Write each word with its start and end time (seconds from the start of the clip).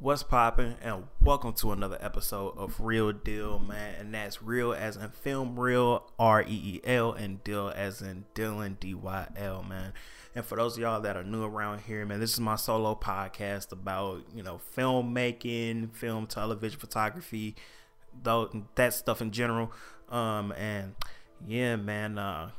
What's 0.00 0.22
poppin', 0.22 0.76
and 0.80 1.08
welcome 1.20 1.54
to 1.54 1.72
another 1.72 1.98
episode 2.00 2.56
of 2.56 2.78
Reel 2.78 3.12
Dyl, 3.12 3.58
man. 3.58 3.96
And 3.98 4.14
that's 4.14 4.40
reel 4.40 4.72
as 4.72 4.94
in 4.94 5.10
film 5.10 5.58
reel, 5.58 6.08
R 6.20 6.42
E 6.42 6.46
E 6.46 6.80
L, 6.84 7.12
and 7.14 7.42
deal 7.42 7.72
as 7.74 8.00
in 8.00 8.24
Dylan, 8.32 8.78
D 8.78 8.94
Y 8.94 9.26
L, 9.34 9.64
man. 9.64 9.92
And 10.36 10.44
for 10.44 10.54
those 10.54 10.76
of 10.76 10.82
y'all 10.82 11.00
that 11.00 11.16
are 11.16 11.24
new 11.24 11.42
around 11.42 11.80
here, 11.80 12.06
man, 12.06 12.20
this 12.20 12.32
is 12.32 12.38
my 12.38 12.54
solo 12.54 12.94
podcast 12.94 13.72
about, 13.72 14.22
you 14.32 14.44
know, 14.44 14.60
filmmaking, 14.76 15.92
film, 15.92 16.28
television, 16.28 16.78
photography, 16.78 17.56
though 18.22 18.66
that 18.76 18.94
stuff 18.94 19.20
in 19.20 19.32
general. 19.32 19.72
Um, 20.10 20.52
and 20.52 20.94
yeah, 21.44 21.74
man, 21.74 22.18
uh, 22.18 22.50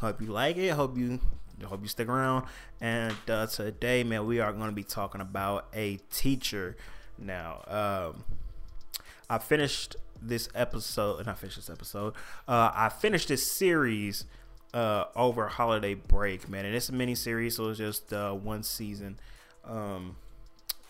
hope 0.00 0.20
you 0.20 0.26
like 0.26 0.56
it. 0.56 0.70
Hope 0.70 0.98
you 0.98 1.20
hope 1.62 1.82
you 1.82 1.88
stick 1.88 2.08
around. 2.08 2.46
And 2.80 3.16
uh, 3.28 3.46
today, 3.46 4.04
man, 4.04 4.26
we 4.26 4.40
are 4.40 4.52
going 4.52 4.66
to 4.68 4.74
be 4.74 4.84
talking 4.84 5.20
about 5.20 5.68
a 5.74 5.96
teacher. 6.10 6.76
Now, 7.18 7.62
um, 7.68 8.24
I 9.28 9.38
finished 9.38 9.96
this 10.20 10.48
episode, 10.54 11.24
not 11.26 11.38
finished 11.38 11.56
this 11.56 11.70
episode. 11.70 12.14
Uh, 12.48 12.70
I 12.74 12.88
finished 12.88 13.28
this 13.28 13.50
series 13.50 14.24
uh, 14.72 15.04
over 15.14 15.46
holiday 15.48 15.94
break, 15.94 16.48
man, 16.48 16.64
and 16.64 16.74
it's 16.74 16.88
a 16.88 16.92
mini 16.92 17.14
series, 17.14 17.56
so 17.56 17.68
it's 17.68 17.78
just 17.78 18.12
uh, 18.12 18.32
one 18.32 18.62
season. 18.62 19.18
Um, 19.64 20.16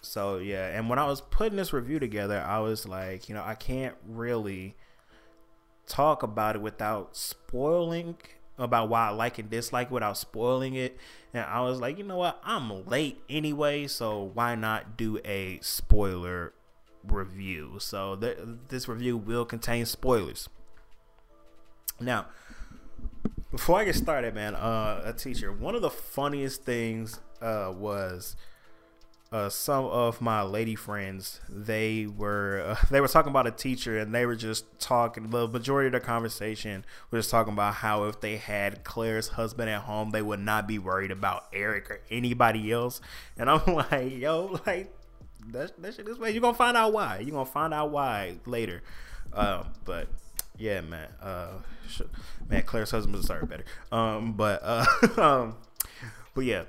so 0.00 0.38
yeah, 0.38 0.68
and 0.68 0.88
when 0.88 0.98
I 0.98 1.06
was 1.06 1.20
putting 1.20 1.56
this 1.56 1.72
review 1.72 1.98
together, 1.98 2.40
I 2.40 2.60
was 2.60 2.86
like, 2.86 3.28
you 3.28 3.34
know, 3.34 3.42
I 3.44 3.54
can't 3.54 3.94
really 4.06 4.74
talk 5.86 6.22
about 6.22 6.56
it 6.56 6.62
without 6.62 7.16
spoiling 7.16 8.16
about 8.58 8.88
why 8.88 9.08
I 9.08 9.10
like 9.10 9.38
and 9.38 9.50
dislike 9.50 9.90
without 9.90 10.16
spoiling 10.16 10.74
it. 10.74 10.96
And 11.32 11.44
I 11.44 11.60
was 11.60 11.80
like, 11.80 11.98
you 11.98 12.04
know 12.04 12.16
what? 12.16 12.40
I'm 12.44 12.86
late 12.86 13.20
anyway, 13.28 13.86
so 13.86 14.30
why 14.34 14.54
not 14.54 14.96
do 14.96 15.18
a 15.24 15.58
spoiler 15.60 16.52
review? 17.02 17.76
So 17.78 18.16
th- 18.16 18.38
this 18.68 18.88
review 18.88 19.16
will 19.16 19.44
contain 19.44 19.86
spoilers. 19.86 20.48
Now, 22.00 22.26
before 23.50 23.78
I 23.78 23.84
get 23.84 23.94
started, 23.94 24.34
man, 24.34 24.54
uh, 24.54 25.02
a 25.04 25.12
teacher. 25.12 25.52
One 25.52 25.74
of 25.74 25.82
the 25.82 25.90
funniest 25.90 26.64
things 26.64 27.20
uh, 27.40 27.72
was 27.76 28.36
uh, 29.34 29.48
some 29.48 29.84
of 29.86 30.20
my 30.20 30.42
lady 30.42 30.76
friends 30.76 31.40
they 31.48 32.06
were 32.06 32.62
uh, 32.64 32.86
they 32.92 33.00
were 33.00 33.08
talking 33.08 33.30
about 33.30 33.48
a 33.48 33.50
teacher 33.50 33.98
and 33.98 34.14
they 34.14 34.24
were 34.24 34.36
just 34.36 34.64
talking 34.78 35.28
the 35.30 35.48
majority 35.48 35.88
of 35.88 35.92
the 35.92 35.98
conversation 35.98 36.84
was 37.10 37.28
talking 37.28 37.52
about 37.52 37.74
how 37.74 38.04
if 38.04 38.20
they 38.20 38.36
had 38.36 38.84
claire's 38.84 39.30
husband 39.30 39.68
at 39.68 39.82
home 39.82 40.12
they 40.12 40.22
would 40.22 40.38
not 40.38 40.68
be 40.68 40.78
worried 40.78 41.10
about 41.10 41.46
eric 41.52 41.90
or 41.90 42.00
anybody 42.12 42.70
else. 42.70 43.00
And 43.36 43.50
i'm 43.50 43.60
like 43.74 44.16
yo 44.16 44.60
like 44.66 44.94
that, 45.48 45.82
that 45.82 45.94
shit 45.94 46.06
this 46.06 46.16
way 46.16 46.30
you're 46.30 46.40
gonna 46.40 46.56
find 46.56 46.76
out 46.76 46.92
why. 46.92 47.18
You're 47.18 47.32
gonna 47.32 47.44
find 47.44 47.74
out 47.74 47.90
why 47.90 48.36
later. 48.46 48.84
Uh, 49.32 49.64
but 49.84 50.06
yeah 50.56 50.80
man 50.80 51.08
uh, 51.20 51.48
man 52.48 52.62
claire's 52.62 52.92
husband 52.92 53.20
deserved 53.20 53.48
better. 53.48 53.64
Um, 53.90 54.34
but 54.34 54.60
uh, 54.62 54.86
um, 55.20 55.56
but 56.34 56.44
yeah 56.44 56.62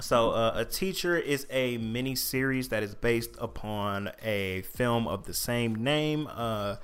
so, 0.00 0.30
uh, 0.30 0.52
A 0.56 0.64
Teacher 0.64 1.16
is 1.16 1.46
a 1.50 1.78
mini 1.78 2.14
series 2.14 2.68
that 2.68 2.82
is 2.82 2.94
based 2.94 3.30
upon 3.38 4.10
a 4.22 4.62
film 4.62 5.08
of 5.08 5.24
the 5.24 5.32
same 5.32 5.74
name. 5.74 6.28
Uh, 6.30 6.76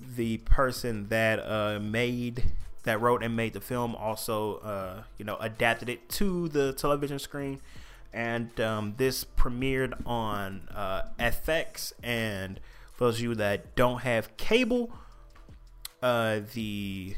the 0.00 0.38
person 0.38 1.08
that 1.08 1.40
uh, 1.40 1.78
made 1.80 2.44
that 2.84 3.00
wrote 3.00 3.22
and 3.22 3.36
made 3.36 3.52
the 3.52 3.60
film 3.60 3.94
also, 3.94 4.56
uh, 4.58 5.02
you 5.18 5.24
know, 5.24 5.36
adapted 5.40 5.90
it 5.90 6.08
to 6.08 6.48
the 6.48 6.72
television 6.72 7.18
screen, 7.18 7.60
and 8.14 8.58
um, 8.60 8.94
this 8.96 9.24
premiered 9.24 9.92
on 10.06 10.68
uh, 10.74 11.02
FX. 11.18 11.92
And 12.02 12.60
for 12.94 13.04
those 13.04 13.16
of 13.16 13.22
you 13.22 13.34
that 13.34 13.74
don't 13.74 14.00
have 14.00 14.34
cable, 14.38 14.90
uh, 16.02 16.40
the 16.54 17.14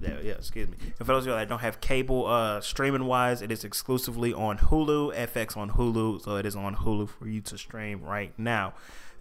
yeah, 0.00 0.18
yeah, 0.22 0.32
excuse 0.32 0.68
me. 0.68 0.76
And 0.80 1.06
for 1.06 1.12
those 1.12 1.22
of 1.24 1.28
you 1.28 1.32
that 1.32 1.48
don't 1.48 1.60
have 1.60 1.80
cable, 1.80 2.26
uh, 2.26 2.60
streaming 2.60 3.06
wise, 3.06 3.42
it 3.42 3.50
is 3.50 3.64
exclusively 3.64 4.32
on 4.32 4.58
Hulu, 4.58 5.14
FX 5.14 5.56
on 5.56 5.70
Hulu, 5.70 6.22
so 6.22 6.36
it 6.36 6.46
is 6.46 6.54
on 6.54 6.76
Hulu 6.76 7.08
for 7.08 7.28
you 7.28 7.40
to 7.42 7.58
stream 7.58 8.02
right 8.02 8.32
now. 8.38 8.74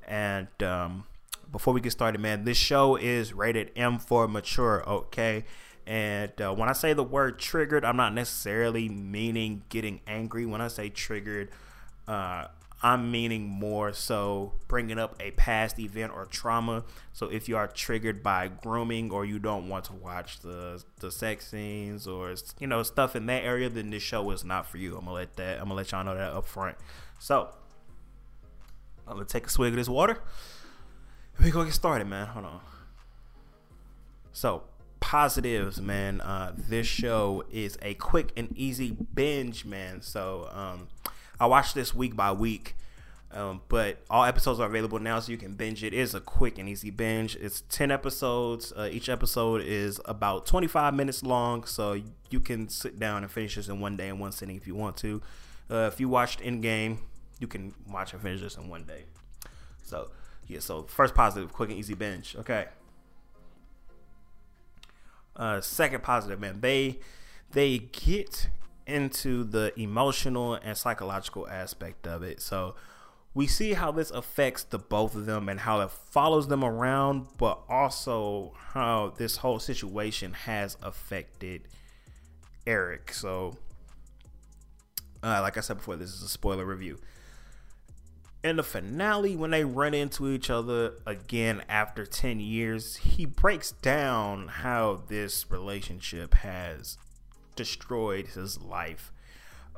And 0.08 0.48
um, 0.62 1.06
before 1.52 1.74
we 1.74 1.82
get 1.82 1.92
started, 1.92 2.20
man, 2.20 2.44
this 2.44 2.58
show 2.58 2.96
is 2.96 3.34
rated 3.34 3.72
M 3.76 4.00
for 4.00 4.28
mature, 4.28 4.88
okay? 4.88 5.46
And 5.88 6.40
uh, 6.42 6.54
when 6.54 6.68
I 6.68 6.74
say 6.74 6.94
the 6.94 7.04
word 7.04 7.40
triggered, 7.40 7.86
I'm 7.86 7.98
not 7.98 8.14
necessarily 8.14 8.90
meaning 8.90 9.64
getting 9.70 10.02
angry. 10.08 10.46
When 10.46 10.62
I 10.62 10.68
say 10.68 10.90
triggered, 10.90 11.50
uh, 12.08 12.48
I'm 12.84 13.10
meaning 13.10 13.48
more 13.48 13.94
so 13.94 14.54
bringing 14.68 15.00
up 15.00 15.16
a 15.20 15.32
past 15.32 15.80
event 15.80 16.12
or 16.14 16.26
trauma. 16.26 16.84
So 17.14 17.28
if 17.28 17.48
you 17.48 17.58
are 17.58 17.68
triggered 17.68 18.22
by 18.22 18.50
grooming 18.50 19.12
or 19.12 19.26
you 19.26 19.40
don't 19.40 19.70
want 19.70 19.86
to 19.86 19.94
watch 19.94 20.40
the 20.40 20.84
the 21.00 21.12
sex 21.12 21.48
scenes 21.48 22.06
or 22.08 22.36
you 22.60 22.68
know 22.68 22.84
stuff 22.84 23.16
in 23.16 23.26
that 23.28 23.44
area, 23.44 23.70
then 23.70 23.90
this 23.90 24.04
show 24.04 24.30
is 24.32 24.44
not 24.44 24.68
for 24.68 24.78
you. 24.78 24.98
I'm 24.98 25.06
gonna 25.06 25.14
let 25.14 25.36
that 25.38 25.58
I'm 25.58 25.66
gonna 25.66 25.76
let 25.76 25.92
y'all 25.92 26.04
know 26.04 26.16
that 26.16 26.34
up 26.34 26.46
front. 26.46 26.78
So 27.18 27.50
I'm 29.08 29.14
gonna 29.14 29.26
take 29.26 29.48
a 29.48 29.50
swig 29.50 29.70
of 29.70 29.78
this 29.78 29.90
water. 29.90 30.22
We 31.44 31.52
gonna 31.52 31.66
get 31.66 31.74
started, 31.74 32.08
man. 32.08 32.28
Hold 32.28 32.46
on. 32.46 32.62
So 34.32 34.64
positives, 35.00 35.80
man. 35.80 36.20
Uh, 36.22 36.54
this 36.58 36.88
show 36.88 37.44
is 37.52 37.78
a 37.82 37.94
quick 37.96 38.32
and 38.36 38.52
easy 38.58 38.92
binge, 39.14 39.64
man. 39.64 40.02
So 40.02 40.50
um, 40.52 40.88
I 41.40 41.46
watch 41.48 41.74
this 41.74 41.94
week 41.94 42.16
by 42.16 42.32
week. 42.32 42.76
Um, 43.32 43.62
but 43.68 43.98
all 44.10 44.24
episodes 44.24 44.62
are 44.62 44.66
available 44.68 44.98
now, 44.98 45.20
so 45.20 45.30
you 45.30 45.38
can 45.38 45.56
binge 45.56 45.84
it. 45.84 45.88
It 45.88 46.00
is 46.00 46.16
a 46.16 46.22
quick 46.22 46.58
and 46.58 46.70
easy 46.70 46.90
binge. 46.90 47.36
It's 47.36 47.62
ten 47.70 47.92
episodes. 47.92 48.72
Uh, 48.72 48.88
each 48.90 49.10
episode 49.10 49.62
is 49.62 50.00
about 50.06 50.46
twenty 50.46 50.68
five 50.68 50.94
minutes 50.94 51.22
long, 51.22 51.66
so 51.66 52.02
you 52.30 52.40
can 52.40 52.70
sit 52.70 52.98
down 52.98 53.24
and 53.24 53.32
finish 53.32 53.56
this 53.56 53.68
in 53.68 53.82
one 53.82 53.98
day 53.98 54.08
in 54.08 54.20
one 54.20 54.32
sitting 54.32 54.56
if 54.56 54.66
you 54.66 54.76
want 54.76 54.96
to. 54.98 55.22
Uh, 55.70 55.90
if 55.92 56.00
you 56.00 56.08
watched 56.08 56.40
Endgame, 56.40 57.00
you 57.40 57.48
can 57.48 57.74
watch 57.90 58.14
and 58.14 58.22
finish 58.22 58.40
this 58.40 58.56
in 58.56 58.70
one 58.70 58.84
day. 58.84 59.04
So 59.84 60.12
yeah, 60.48 60.60
so 60.60 60.84
first 60.84 61.14
positive, 61.14 61.52
quick 61.52 61.70
and 61.70 61.78
easy 61.78 61.94
binge. 61.94 62.38
Okay. 62.40 62.68
Uh, 65.36 65.60
second 65.60 66.04
positive, 66.04 66.40
man. 66.40 66.62
They 66.62 67.00
they 67.52 67.80
get 67.80 68.48
into 68.88 69.44
the 69.44 69.78
emotional 69.80 70.56
and 70.56 70.78
psychological 70.78 71.48
aspect 71.48 72.08
of 72.08 72.24
it. 72.24 72.42
So 72.42 72.76
we 73.34 73.48
see 73.48 73.74
how 73.74 73.92
this 73.92 74.12
affects 74.12 74.64
the 74.64 74.80
both 74.80 75.14
of 75.14 75.26
them 75.26 75.50
and 75.50 75.60
how 75.60 75.82
it 75.82 75.92
follows 75.92 76.48
them 76.48 76.64
around, 76.64 77.28
but 77.38 77.60
also 77.68 78.54
how 78.70 79.14
this 79.18 79.38
whole 79.38 79.60
situation 79.60 80.32
has 80.34 80.78
affected 80.82 81.68
Eric. 82.66 83.12
So, 83.12 83.58
uh, 85.22 85.42
like 85.42 85.58
I 85.58 85.62
said 85.62 85.78
before, 85.78 85.98
this 85.98 86.14
is 86.14 86.22
a 86.22 86.30
spoiler 86.30 86.66
review. 86.66 87.00
In 88.42 88.58
the 88.58 88.64
finale, 88.64 89.36
when 89.36 89.52
they 89.52 89.66
run 89.66 89.94
into 89.94 90.30
each 90.30 90.50
other 90.50 90.94
again 91.06 91.64
after 91.68 92.06
10 92.06 92.40
years, 92.40 92.98
he 92.98 93.26
breaks 93.26 93.72
down 93.72 94.48
how 94.48 95.02
this 95.08 95.50
relationship 95.52 96.36
has 96.36 96.98
destroyed 97.56 98.28
his 98.28 98.60
life. 98.60 99.12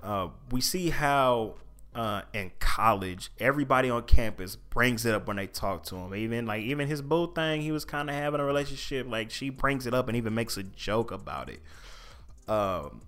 Uh, 0.01 0.29
we 0.51 0.61
see 0.61 0.89
how 0.89 1.55
uh, 1.97 2.21
in 2.31 2.51
college, 2.59 3.31
everybody 3.39 3.89
on 3.89 4.03
campus 4.03 4.55
brings 4.55 5.05
it 5.05 5.15
up 5.15 5.27
when 5.27 5.37
they 5.37 5.47
talk 5.47 5.83
to 5.83 5.95
him. 5.95 6.13
Even 6.13 6.45
like 6.45 6.61
even 6.61 6.87
his 6.87 7.01
boo 7.01 7.33
thing, 7.33 7.61
he 7.61 7.71
was 7.71 7.85
kind 7.85 8.09
of 8.09 8.15
having 8.15 8.39
a 8.39 8.45
relationship. 8.45 9.07
Like 9.09 9.31
she 9.31 9.49
brings 9.49 9.87
it 9.87 9.93
up 9.93 10.07
and 10.07 10.15
even 10.15 10.35
makes 10.35 10.57
a 10.57 10.63
joke 10.63 11.11
about 11.11 11.49
it. 11.49 11.59
Um, 12.47 13.01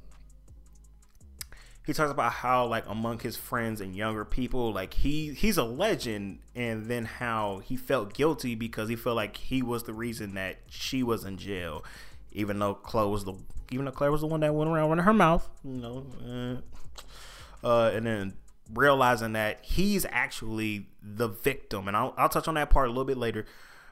he 1.85 1.94
talks 1.94 2.12
about 2.12 2.31
how 2.31 2.66
like 2.66 2.84
among 2.88 3.19
his 3.19 3.38
friends 3.38 3.79
and 3.79 3.96
younger 3.96 4.25
people, 4.25 4.74
like 4.74 4.96
he 4.96 5.34
he's 5.34 5.58
a 5.58 5.63
legend, 5.63 6.40
and 6.55 6.88
then 6.88 7.05
how 7.05 7.59
he 7.59 7.76
felt 7.76 8.14
guilty 8.14 8.55
because 8.55 8.90
he 8.90 8.96
felt 8.96 9.16
like 9.16 9.38
he 9.38 9.61
was 9.61 9.84
the 9.84 9.93
reason 9.93 10.34
that 10.34 10.58
she 10.67 11.03
was 11.03 11.26
in 11.26 11.38
jail, 11.38 11.84
even 12.31 12.59
though 12.59 12.76
Chloe 12.76 13.09
was 13.09 13.26
the 13.26 13.34
even 13.72 13.85
though 13.85 13.91
Claire 13.91 14.11
was 14.11 14.22
the 14.22 14.28
one 14.28 14.40
that 14.40 14.53
went 14.53 14.70
around 14.70 14.90
running 14.90 15.05
her 15.05 15.14
mouth, 15.14 15.47
you 15.64 15.79
know. 15.79 16.05
Uh, 17.64 17.66
uh, 17.66 17.91
and 17.93 18.05
then 18.05 18.34
realizing 18.73 19.34
that 19.34 19.59
he's 19.64 20.05
actually 20.09 20.87
the 21.02 21.28
victim, 21.28 21.87
and 21.87 21.96
I'll, 21.96 22.14
I'll 22.17 22.29
touch 22.29 22.47
on 22.47 22.55
that 22.55 22.70
part 22.70 22.87
a 22.87 22.90
little 22.90 23.05
bit 23.05 23.17
later 23.17 23.46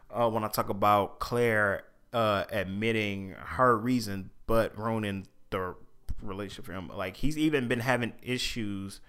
uh, 0.10 0.30
when 0.30 0.44
I 0.44 0.48
talk 0.48 0.70
about 0.70 1.20
Claire 1.20 1.84
uh, 2.14 2.46
admitting 2.52 3.36
her 3.38 3.78
reason, 3.78 4.32
but 4.46 4.78
ruining 4.78 5.28
the 5.50 5.76
relationship 6.22 6.66
for 6.66 6.74
him. 6.74 6.90
Like 6.90 7.18
he's 7.18 7.38
even 7.38 7.68
been 7.68 7.82
having 7.82 8.14
issues 8.24 9.00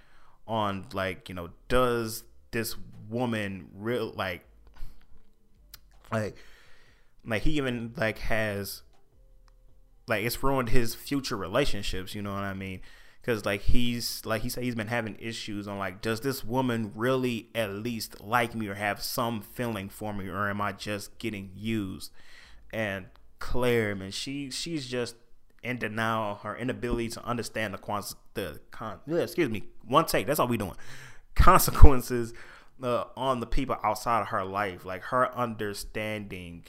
on 0.46 0.86
like 0.92 1.28
you 1.28 1.34
know 1.34 1.50
does 1.68 2.24
this 2.52 2.74
woman 3.10 3.68
real 3.74 4.12
like 4.16 4.42
like 6.10 6.36
like 7.24 7.42
he 7.42 7.50
even 7.52 7.92
like 7.96 8.18
has 8.18 8.82
like 10.08 10.24
it's 10.24 10.42
ruined 10.42 10.70
his 10.70 10.94
future 10.94 11.36
relationships 11.36 12.14
you 12.14 12.22
know 12.22 12.32
what 12.32 12.44
i 12.44 12.54
mean 12.54 12.80
because 13.28 13.44
like 13.44 13.60
he's 13.60 14.22
like 14.24 14.40
he 14.40 14.48
said 14.48 14.64
he's 14.64 14.74
been 14.74 14.86
having 14.86 15.14
issues 15.20 15.68
on 15.68 15.76
like 15.76 16.00
does 16.00 16.20
this 16.22 16.42
woman 16.42 16.90
really 16.94 17.50
at 17.54 17.70
least 17.70 18.22
like 18.22 18.54
me 18.54 18.66
or 18.68 18.74
have 18.74 19.02
some 19.02 19.42
feeling 19.42 19.90
for 19.90 20.14
me 20.14 20.28
or 20.28 20.48
am 20.48 20.62
I 20.62 20.72
just 20.72 21.18
getting 21.18 21.50
used? 21.54 22.10
And 22.72 23.06
Claire, 23.38 23.94
man, 23.94 24.12
she 24.12 24.50
she's 24.50 24.86
just 24.86 25.16
in 25.62 25.78
denial, 25.78 26.36
her 26.36 26.56
inability 26.56 27.08
to 27.10 27.24
understand 27.24 27.74
the 27.74 27.78
cons 27.78 28.16
the 28.32 28.60
con 28.70 29.00
excuse 29.06 29.50
me, 29.50 29.64
one 29.86 30.06
take. 30.06 30.26
That's 30.26 30.40
all 30.40 30.48
we 30.48 30.56
doing. 30.56 30.76
Consequences 31.34 32.32
uh, 32.82 33.04
on 33.14 33.40
the 33.40 33.46
people 33.46 33.76
outside 33.84 34.22
of 34.22 34.28
her 34.28 34.44
life, 34.44 34.86
like 34.86 35.02
her 35.02 35.36
understanding 35.36 36.64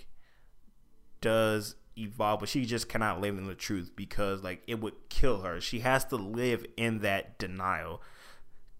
does 1.22 1.76
evolve, 2.00 2.42
but 2.42 2.50
she 2.50 2.66
just 2.66 2.90
cannot 2.90 3.22
live 3.22 3.38
in 3.38 3.46
the 3.46 3.56
truth 3.56 3.92
because 3.96 4.44
like 4.44 4.62
it 4.68 4.80
would 4.80 5.10
kill 5.10 5.42
her. 5.42 5.60
She 5.62 5.80
has 5.80 6.06
to 6.06 6.16
live 6.16 6.66
in 6.78 7.00
that 7.00 7.38
denial. 7.38 8.02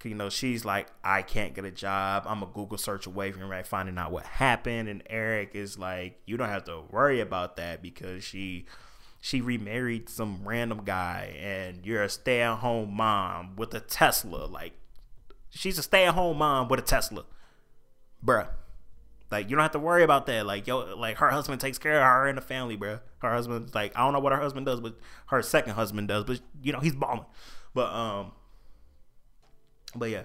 You 0.04 0.16
know, 0.16 0.30
she's 0.30 0.64
like, 0.64 0.88
I 1.04 1.22
can't 1.22 1.54
get 1.54 1.66
a 1.66 1.72
job. 1.72 2.24
I'm 2.26 2.42
a 2.42 2.46
Google 2.46 2.78
search 2.78 3.06
away 3.06 3.34
from 3.34 3.50
right 3.50 3.68
finding 3.68 3.98
out 3.98 4.12
what 4.12 4.26
happened. 4.26 4.88
And 4.88 5.04
Eric 5.10 5.52
is 5.56 5.78
like, 5.78 6.22
you 6.26 6.38
don't 6.38 6.48
have 6.48 6.64
to 6.66 6.84
worry 6.90 7.20
about 7.20 7.58
that 7.58 7.82
because 7.82 8.24
she 8.24 8.66
she 9.22 9.42
remarried 9.42 10.08
some 10.08 10.42
random 10.46 10.84
guy 10.86 11.36
and 11.40 11.86
you're 11.86 12.04
a 12.04 12.10
stay 12.10 12.42
at 12.42 12.60
home 12.60 12.96
mom 12.96 13.56
with 13.58 13.74
a 13.74 13.82
Tesla. 13.82 14.46
Like 14.46 14.74
she's 15.50 15.78
a 15.78 15.84
stay 15.84 16.06
at 16.06 16.14
home 16.14 16.38
mom 16.38 16.70
with 16.70 16.80
a 16.80 16.84
Tesla. 16.84 17.26
Bruh. 18.26 18.48
Like 19.32 19.50
you 19.50 19.56
don't 19.56 19.64
have 19.64 19.72
to 19.72 19.80
worry 19.80 20.04
about 20.04 20.26
that. 20.26 20.46
Like 20.46 20.68
yo, 20.68 20.96
like 20.96 21.18
her 21.18 21.30
husband 21.30 21.62
takes 21.62 21.78
care 21.78 21.98
of 21.98 22.04
her 22.04 22.28
and 22.28 22.38
the 22.38 22.42
family, 22.42 22.76
bro. 22.76 23.00
Her 23.20 23.32
husband's 23.32 23.76
like 23.76 23.96
I 23.96 24.00
don't 24.02 24.14
know 24.14 24.20
what 24.20 24.32
her 24.34 24.40
husband 24.40 24.66
does, 24.66 24.80
but 24.80 24.96
her 25.28 25.42
second 25.42 25.74
husband 25.74 26.08
does. 26.08 26.24
But 26.24 26.42
you 26.62 26.74
know 26.74 26.80
he's 26.80 26.96
balling. 26.96 27.26
But 27.74 27.94
um, 27.94 28.32
but 29.96 30.10
yeah, 30.10 30.24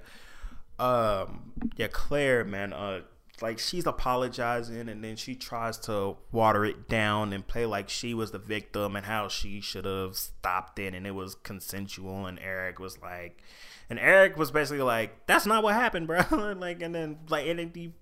um, 0.78 1.52
yeah, 1.76 1.88
Claire, 1.88 2.44
man, 2.44 2.72
uh, 2.72 3.00
like 3.42 3.58
she's 3.58 3.86
apologizing 3.86 4.88
and 4.88 5.02
then 5.02 5.16
she 5.16 5.34
tries 5.34 5.76
to 5.76 6.16
water 6.30 6.64
it 6.64 6.88
down 6.88 7.32
and 7.32 7.46
play 7.46 7.66
like 7.66 7.88
she 7.88 8.14
was 8.14 8.30
the 8.30 8.38
victim 8.38 8.94
and 8.94 9.06
how 9.06 9.28
she 9.28 9.60
should 9.60 9.84
have 9.84 10.16
stopped 10.16 10.78
it 10.78 10.94
and 10.94 11.06
it 11.06 11.12
was 11.12 11.34
consensual 11.34 12.26
and 12.26 12.38
Eric 12.38 12.78
was 12.78 13.00
like 13.02 13.42
and 13.90 13.98
Eric 13.98 14.36
was 14.36 14.50
basically 14.50 14.82
like 14.82 15.26
that's 15.26 15.46
not 15.46 15.64
what 15.64 15.74
happened 15.74 16.06
bro 16.06 16.22
like 16.58 16.80
and 16.80 16.94
then 16.94 17.18
like 17.28 17.46
and 17.46 17.58
then 17.58 17.72
he 17.74 17.92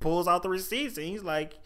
pulls 0.00 0.28
out 0.28 0.42
the 0.42 0.48
receipts 0.48 0.96
and 0.96 1.06
he's 1.06 1.22
like, 1.22 1.58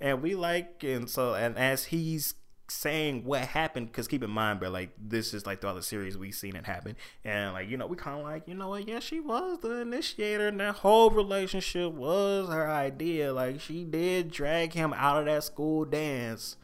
and 0.00 0.22
we 0.22 0.34
like, 0.34 0.82
and 0.82 1.08
so, 1.08 1.34
and 1.34 1.58
as 1.58 1.86
he's 1.86 2.34
saying 2.70 3.24
what 3.24 3.42
happened, 3.42 3.88
because 3.88 4.08
keep 4.08 4.22
in 4.22 4.30
mind, 4.30 4.60
bro, 4.60 4.70
like 4.70 4.90
this 4.98 5.34
is 5.34 5.44
like 5.44 5.60
throughout 5.60 5.74
the 5.74 5.82
series 5.82 6.16
we've 6.16 6.34
seen 6.34 6.56
it 6.56 6.66
happen, 6.66 6.96
and 7.24 7.52
like 7.52 7.68
you 7.68 7.76
know 7.76 7.86
we 7.86 7.96
kind 7.96 8.18
of 8.18 8.24
like 8.24 8.48
you 8.48 8.54
know 8.54 8.68
what, 8.68 8.88
yeah, 8.88 9.00
she 9.00 9.20
was 9.20 9.58
the 9.60 9.80
initiator, 9.80 10.48
and 10.48 10.60
that 10.60 10.76
whole 10.76 11.10
relationship 11.10 11.92
was 11.92 12.48
her 12.48 12.70
idea. 12.70 13.32
Like 13.32 13.60
she 13.60 13.84
did 13.84 14.30
drag 14.30 14.72
him 14.72 14.92
out 14.94 15.18
of 15.18 15.26
that 15.26 15.44
school 15.44 15.84
dance. 15.84 16.56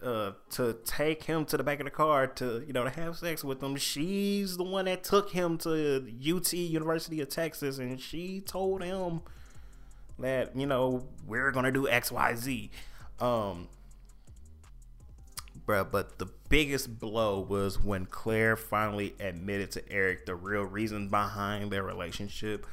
Uh, 0.00 0.30
to 0.48 0.76
take 0.84 1.24
him 1.24 1.44
to 1.44 1.56
the 1.56 1.64
back 1.64 1.80
of 1.80 1.84
the 1.84 1.90
car 1.90 2.28
to 2.28 2.62
you 2.64 2.72
know 2.72 2.84
to 2.84 2.90
have 2.90 3.16
sex 3.16 3.42
with 3.42 3.60
him. 3.60 3.74
She's 3.74 4.56
the 4.56 4.62
one 4.62 4.84
that 4.84 5.02
took 5.02 5.32
him 5.32 5.58
to 5.58 6.06
UT 6.06 6.52
University 6.52 7.20
of 7.20 7.28
Texas, 7.28 7.78
and 7.78 8.00
she 8.00 8.40
told 8.40 8.80
him 8.84 9.22
that 10.18 10.56
you 10.56 10.66
know 10.66 11.06
we're 11.26 11.50
gonna 11.52 11.72
do 11.72 11.88
X 11.88 12.10
Y 12.10 12.34
Z. 12.34 12.70
Um, 13.20 13.68
bruh, 15.66 15.90
but 15.90 16.18
the 16.18 16.28
biggest 16.48 16.98
blow 16.98 17.40
was 17.40 17.82
when 17.82 18.06
Claire 18.06 18.56
finally 18.56 19.14
admitted 19.20 19.70
to 19.72 19.92
Eric 19.92 20.26
the 20.26 20.34
real 20.34 20.62
reason 20.62 21.08
behind 21.08 21.70
their 21.70 21.82
relationship. 21.82 22.66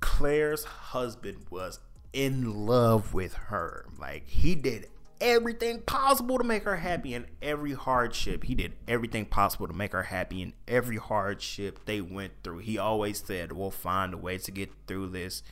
Claire's 0.00 0.64
husband 0.64 1.46
was 1.50 1.78
in 2.12 2.66
love 2.66 3.14
with 3.14 3.34
her. 3.34 3.86
Like 3.98 4.26
he 4.28 4.54
did 4.54 4.88
everything 5.20 5.80
possible 5.82 6.38
to 6.38 6.44
make 6.44 6.64
her 6.64 6.76
happy 6.76 7.14
in 7.14 7.26
every 7.42 7.72
hardship. 7.72 8.44
He 8.44 8.54
did 8.54 8.72
everything 8.88 9.26
possible 9.26 9.66
to 9.66 9.74
make 9.74 9.92
her 9.92 10.04
happy 10.04 10.42
in 10.42 10.54
every 10.66 10.96
hardship 10.96 11.80
they 11.84 12.00
went 12.00 12.32
through. 12.42 12.58
He 12.58 12.78
always 12.78 13.22
said, 13.22 13.52
We'll 13.52 13.70
find 13.70 14.14
a 14.14 14.16
way 14.16 14.38
to 14.38 14.50
get 14.50 14.70
through 14.86 15.08
this. 15.08 15.42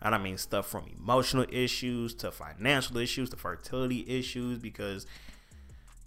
And 0.00 0.14
I 0.14 0.18
mean 0.18 0.38
stuff 0.38 0.66
from 0.66 0.86
emotional 0.98 1.46
issues 1.50 2.14
to 2.16 2.32
financial 2.32 2.96
issues 2.96 3.30
to 3.30 3.36
fertility 3.36 4.04
issues 4.08 4.58
because, 4.58 5.06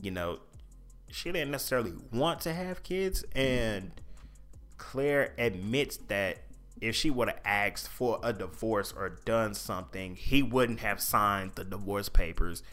you 0.02 0.12
know, 0.12 0.40
she 1.10 1.31
didn't 1.31 1.52
necessarily 1.52 1.94
want 2.12 2.42
to 2.42 2.54
have 2.54 2.84
kids. 2.84 3.24
And 3.34 3.92
Claire 4.78 5.34
admits 5.38 5.98
that 6.07 6.40
if 6.81 6.94
she 6.96 7.10
would 7.10 7.30
have 7.30 7.40
asked 7.46 7.88
for 7.88 8.19
a 8.22 8.34
divorce 8.34 8.94
or 8.96 9.10
done 9.24 9.54
something, 9.54 10.16
he 10.16 10.44
wouldn't 10.44 10.81
have 10.81 11.00
signed 11.00 11.54
the 11.56 11.63
divorce 11.63 12.10
papers 12.10 12.63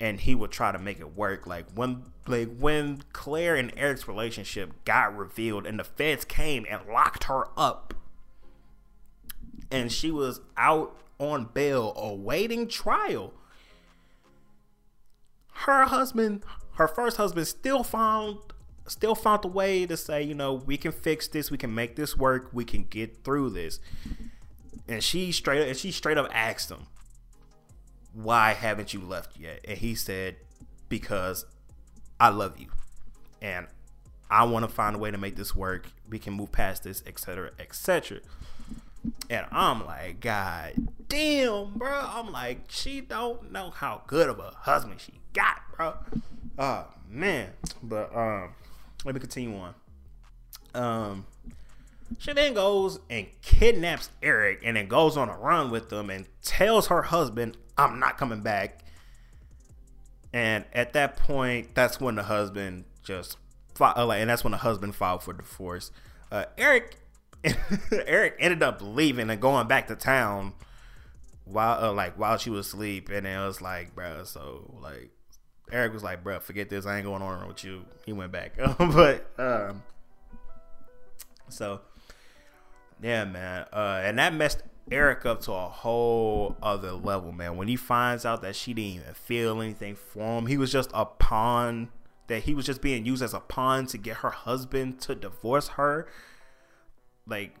and 0.00 0.20
he 0.20 0.34
would 0.34 0.50
try 0.50 0.72
to 0.72 0.78
make 0.78 1.00
it 1.00 1.16
work. 1.16 1.46
Like 1.46 1.66
when 1.74 2.04
like 2.26 2.56
when 2.58 3.02
Claire 3.12 3.56
and 3.56 3.72
Eric's 3.76 4.06
relationship 4.06 4.72
got 4.84 5.16
revealed 5.16 5.66
and 5.66 5.78
the 5.78 5.84
feds 5.84 6.24
came 6.24 6.66
and 6.68 6.82
locked 6.86 7.24
her 7.24 7.46
up 7.56 7.94
and 9.70 9.92
she 9.92 10.10
was 10.10 10.40
out 10.56 10.96
on 11.18 11.46
bail 11.52 11.92
awaiting 11.96 12.68
trial. 12.68 13.32
Her 15.52 15.84
husband, 15.84 16.44
her 16.74 16.86
first 16.86 17.16
husband 17.16 17.46
still 17.48 17.82
found 17.82 18.38
still 18.86 19.14
found 19.14 19.44
a 19.44 19.48
way 19.48 19.84
to 19.84 19.96
say, 19.96 20.22
you 20.22 20.34
know, 20.34 20.54
we 20.54 20.76
can 20.78 20.92
fix 20.92 21.28
this, 21.28 21.50
we 21.50 21.58
can 21.58 21.74
make 21.74 21.96
this 21.96 22.16
work, 22.16 22.48
we 22.52 22.64
can 22.64 22.84
get 22.84 23.22
through 23.22 23.50
this. 23.50 23.80
And 24.86 25.02
she 25.02 25.32
straight 25.32 25.68
and 25.68 25.76
she 25.76 25.90
straight 25.90 26.16
up 26.16 26.30
asked 26.32 26.70
him, 26.70 26.86
why 28.12 28.52
haven't 28.52 28.94
you 28.94 29.00
left 29.00 29.38
yet? 29.38 29.60
And 29.66 29.78
he 29.78 29.94
said, 29.94 30.36
because 30.88 31.44
I 32.18 32.28
love 32.30 32.58
you. 32.58 32.68
And 33.40 33.66
I 34.30 34.44
want 34.44 34.64
to 34.64 34.68
find 34.68 34.96
a 34.96 34.98
way 34.98 35.10
to 35.10 35.18
make 35.18 35.36
this 35.36 35.54
work. 35.54 35.90
We 36.08 36.18
can 36.18 36.34
move 36.34 36.52
past 36.52 36.84
this, 36.84 37.02
etc., 37.06 37.52
etc. 37.58 38.20
And 39.30 39.46
I'm 39.50 39.86
like, 39.86 40.20
God 40.20 40.72
damn, 41.08 41.74
bro. 41.74 42.08
I'm 42.12 42.32
like, 42.32 42.64
she 42.68 43.00
don't 43.00 43.52
know 43.52 43.70
how 43.70 44.02
good 44.06 44.28
of 44.28 44.38
a 44.38 44.52
husband 44.56 45.00
she 45.00 45.14
got, 45.32 45.60
bro. 45.76 45.94
Oh 46.58 46.86
man. 47.08 47.50
But 47.82 48.14
um, 48.14 48.50
let 49.04 49.14
me 49.14 49.20
continue 49.20 49.56
on. 49.56 49.74
Um, 50.74 51.26
she 52.16 52.32
then 52.32 52.54
goes 52.54 53.00
and 53.10 53.26
kidnaps 53.42 54.10
Eric 54.22 54.62
and 54.64 54.76
then 54.76 54.88
goes 54.88 55.16
on 55.16 55.28
a 55.28 55.36
run 55.36 55.70
with 55.70 55.90
them 55.90 56.08
and 56.08 56.26
tells 56.42 56.86
her 56.86 57.02
husband, 57.02 57.56
I'm 57.76 58.00
not 58.00 58.16
coming 58.16 58.40
back. 58.40 58.84
And 60.32 60.64
at 60.72 60.94
that 60.94 61.16
point, 61.16 61.74
that's 61.74 62.00
when 62.00 62.14
the 62.14 62.22
husband 62.22 62.84
just, 63.02 63.36
uh, 63.80 64.10
and 64.10 64.30
that's 64.30 64.44
when 64.44 64.52
the 64.52 64.58
husband 64.58 64.94
filed 64.94 65.22
for 65.22 65.32
divorce. 65.32 65.90
Uh, 66.30 66.46
Eric, 66.56 66.96
Eric 67.92 68.36
ended 68.38 68.62
up 68.62 68.80
leaving 68.82 69.30
and 69.30 69.40
going 69.40 69.68
back 69.68 69.88
to 69.88 69.96
town 69.96 70.54
while, 71.44 71.84
uh, 71.84 71.92
like, 71.92 72.18
while 72.18 72.36
she 72.36 72.50
was 72.50 72.66
asleep. 72.66 73.10
And 73.10 73.26
it 73.26 73.38
was 73.38 73.60
like, 73.60 73.94
bro, 73.94 74.24
so 74.24 74.78
like, 74.82 75.10
Eric 75.70 75.92
was 75.92 76.02
like, 76.02 76.22
bro, 76.22 76.40
forget 76.40 76.68
this. 76.68 76.86
I 76.86 76.96
ain't 76.96 77.04
going 77.04 77.22
on 77.22 77.46
with 77.46 77.64
you. 77.64 77.84
He 78.06 78.12
went 78.12 78.32
back, 78.32 78.56
but 78.78 79.30
um, 79.38 79.82
so 81.48 81.80
yeah, 83.02 83.24
man. 83.24 83.66
Uh, 83.72 84.00
and 84.02 84.18
that 84.18 84.34
messed 84.34 84.62
Eric 84.90 85.26
up 85.26 85.40
to 85.42 85.52
a 85.52 85.68
whole 85.68 86.56
other 86.62 86.92
level, 86.92 87.32
man. 87.32 87.56
When 87.56 87.68
he 87.68 87.76
finds 87.76 88.24
out 88.24 88.42
that 88.42 88.56
she 88.56 88.74
didn't 88.74 89.02
even 89.02 89.14
feel 89.14 89.60
anything 89.60 89.94
for 89.94 90.38
him, 90.38 90.46
he 90.46 90.56
was 90.56 90.72
just 90.72 90.90
a 90.94 91.04
pawn. 91.04 91.90
That 92.28 92.42
he 92.42 92.52
was 92.52 92.66
just 92.66 92.82
being 92.82 93.06
used 93.06 93.22
as 93.22 93.32
a 93.32 93.40
pawn 93.40 93.86
to 93.86 93.96
get 93.96 94.18
her 94.18 94.30
husband 94.30 95.00
to 95.02 95.14
divorce 95.14 95.68
her. 95.68 96.06
Like, 97.26 97.56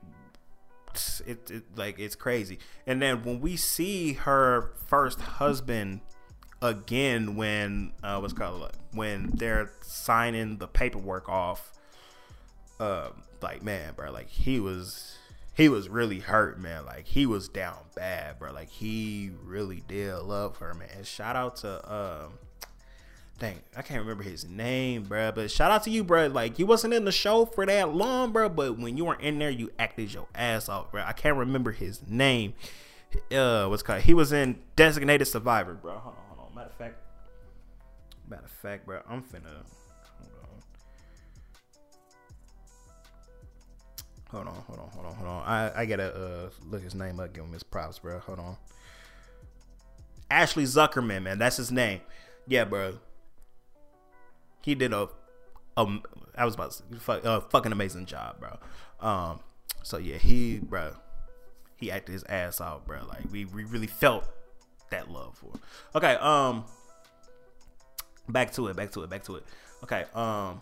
it, 1.26 1.50
it 1.50 1.62
like 1.76 1.98
it's 1.98 2.14
crazy. 2.14 2.58
And 2.86 3.00
then 3.00 3.22
when 3.22 3.40
we 3.40 3.56
see 3.56 4.14
her 4.14 4.72
first 4.86 5.20
husband 5.20 6.00
again, 6.60 7.36
when 7.36 7.92
uh, 8.02 8.18
what's 8.18 8.32
called 8.32 8.72
when 8.92 9.30
they're 9.34 9.70
signing 9.82 10.58
the 10.58 10.68
paperwork 10.68 11.28
off, 11.28 11.72
uh, 12.80 13.10
like 13.40 13.62
man, 13.62 13.94
bro, 13.94 14.10
like 14.10 14.28
he 14.28 14.60
was 14.60 15.16
he 15.58 15.68
was 15.68 15.88
really 15.88 16.20
hurt, 16.20 16.60
man. 16.60 16.86
Like 16.86 17.04
he 17.04 17.26
was 17.26 17.48
down 17.48 17.78
bad, 17.96 18.38
bro. 18.38 18.52
Like 18.52 18.70
he 18.70 19.32
really 19.42 19.82
did 19.88 20.14
love 20.20 20.58
her, 20.58 20.72
man. 20.72 20.88
And 20.96 21.04
shout 21.04 21.34
out 21.34 21.56
to 21.56 21.92
um 21.92 22.38
dang, 23.40 23.60
I 23.76 23.82
can't 23.82 24.00
remember 24.00 24.22
his 24.22 24.48
name, 24.48 25.02
bro. 25.02 25.32
But 25.32 25.50
shout 25.50 25.72
out 25.72 25.82
to 25.82 25.90
you, 25.90 26.04
bro. 26.04 26.28
Like 26.28 26.60
you 26.60 26.66
wasn't 26.66 26.94
in 26.94 27.04
the 27.04 27.10
show 27.10 27.44
for 27.44 27.66
that 27.66 27.92
long, 27.92 28.30
bro. 28.30 28.48
But 28.48 28.78
when 28.78 28.96
you 28.96 29.06
were 29.06 29.16
in 29.16 29.40
there, 29.40 29.50
you 29.50 29.72
acted 29.80 30.14
your 30.14 30.28
ass 30.32 30.68
off, 30.68 30.92
bro. 30.92 31.02
I 31.04 31.12
can't 31.12 31.36
remember 31.36 31.72
his 31.72 32.06
name. 32.06 32.54
Uh, 33.32 33.66
what's 33.66 33.82
called? 33.82 34.02
He 34.02 34.14
was 34.14 34.32
in 34.32 34.60
Designated 34.76 35.26
Survivor, 35.26 35.74
bro. 35.74 35.98
Hold 35.98 36.14
on, 36.14 36.36
hold 36.36 36.48
on. 36.50 36.54
Matter 36.54 36.68
of 36.68 36.76
fact, 36.76 36.94
matter 38.28 38.44
of 38.44 38.50
fact, 38.52 38.86
bro. 38.86 39.00
I'm 39.10 39.22
finna. 39.22 39.64
Hold 44.30 44.46
on, 44.46 44.54
hold 44.66 44.78
on, 44.78 44.88
hold 44.90 45.06
on, 45.06 45.14
hold 45.14 45.28
on. 45.28 45.42
I, 45.46 45.80
I 45.80 45.86
gotta 45.86 46.14
uh, 46.14 46.50
look 46.68 46.82
his 46.82 46.94
name 46.94 47.18
up, 47.18 47.32
give 47.32 47.44
him 47.44 47.52
his 47.52 47.62
props, 47.62 47.98
bro. 47.98 48.18
Hold 48.18 48.38
on. 48.38 48.56
Ashley 50.30 50.64
Zukerman, 50.64 51.22
man, 51.22 51.38
that's 51.38 51.56
his 51.56 51.72
name. 51.72 52.02
Yeah, 52.46 52.64
bro. 52.64 52.98
He 54.62 54.74
did 54.74 54.92
a, 54.92 55.08
um, 55.78 56.02
I 56.36 56.44
was 56.44 56.54
about 56.54 56.72
to 56.72 57.00
say, 57.00 57.20
a 57.24 57.40
fucking 57.40 57.72
amazing 57.72 58.04
job, 58.04 58.38
bro. 58.38 58.58
Um, 59.00 59.40
so 59.82 59.96
yeah, 59.96 60.18
he, 60.18 60.58
bro, 60.58 60.92
he 61.76 61.90
acted 61.90 62.12
his 62.12 62.24
ass 62.24 62.60
off, 62.60 62.84
bro. 62.84 63.06
Like 63.08 63.22
we, 63.30 63.46
we 63.46 63.64
really 63.64 63.86
felt 63.86 64.28
that 64.90 65.10
love 65.10 65.38
for. 65.38 65.46
Him. 65.46 65.60
Okay, 65.94 66.14
um, 66.16 66.64
back 68.28 68.52
to 68.52 68.66
it, 68.68 68.76
back 68.76 68.90
to 68.92 69.02
it, 69.04 69.08
back 69.08 69.22
to 69.24 69.36
it. 69.36 69.44
Okay, 69.84 70.04
um, 70.14 70.60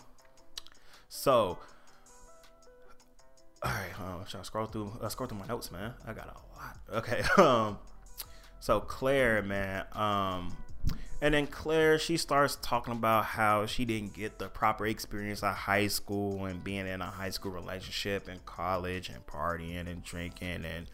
so 1.09 1.57
all 3.63 3.71
right, 3.71 3.99
um, 3.99 4.25
should 4.27 4.39
I 4.39 4.43
scroll 4.43 4.67
through? 4.67 4.91
Uh, 5.01 5.09
scroll 5.09 5.27
through 5.27 5.39
my 5.39 5.47
notes, 5.47 5.71
man. 5.71 5.93
I 6.05 6.13
got 6.13 6.27
a 6.27 6.57
lot. 6.57 7.03
Okay, 7.03 7.23
um, 7.41 7.79
so 8.59 8.79
Claire, 8.79 9.41
man, 9.41 9.85
um, 9.93 10.55
and 11.21 11.33
then 11.33 11.47
Claire, 11.47 11.97
she 11.97 12.15
starts 12.17 12.57
talking 12.61 12.93
about 12.93 13.25
how 13.25 13.65
she 13.65 13.85
didn't 13.85 14.13
get 14.13 14.37
the 14.37 14.49
proper 14.49 14.85
experience 14.85 15.41
of 15.41 15.55
high 15.55 15.87
school 15.87 16.45
and 16.45 16.63
being 16.63 16.85
in 16.85 17.01
a 17.01 17.07
high 17.07 17.31
school 17.31 17.51
relationship 17.51 18.27
and 18.27 18.45
college 18.45 19.09
and 19.09 19.25
partying 19.25 19.87
and 19.87 20.03
drinking 20.03 20.63
and 20.65 20.87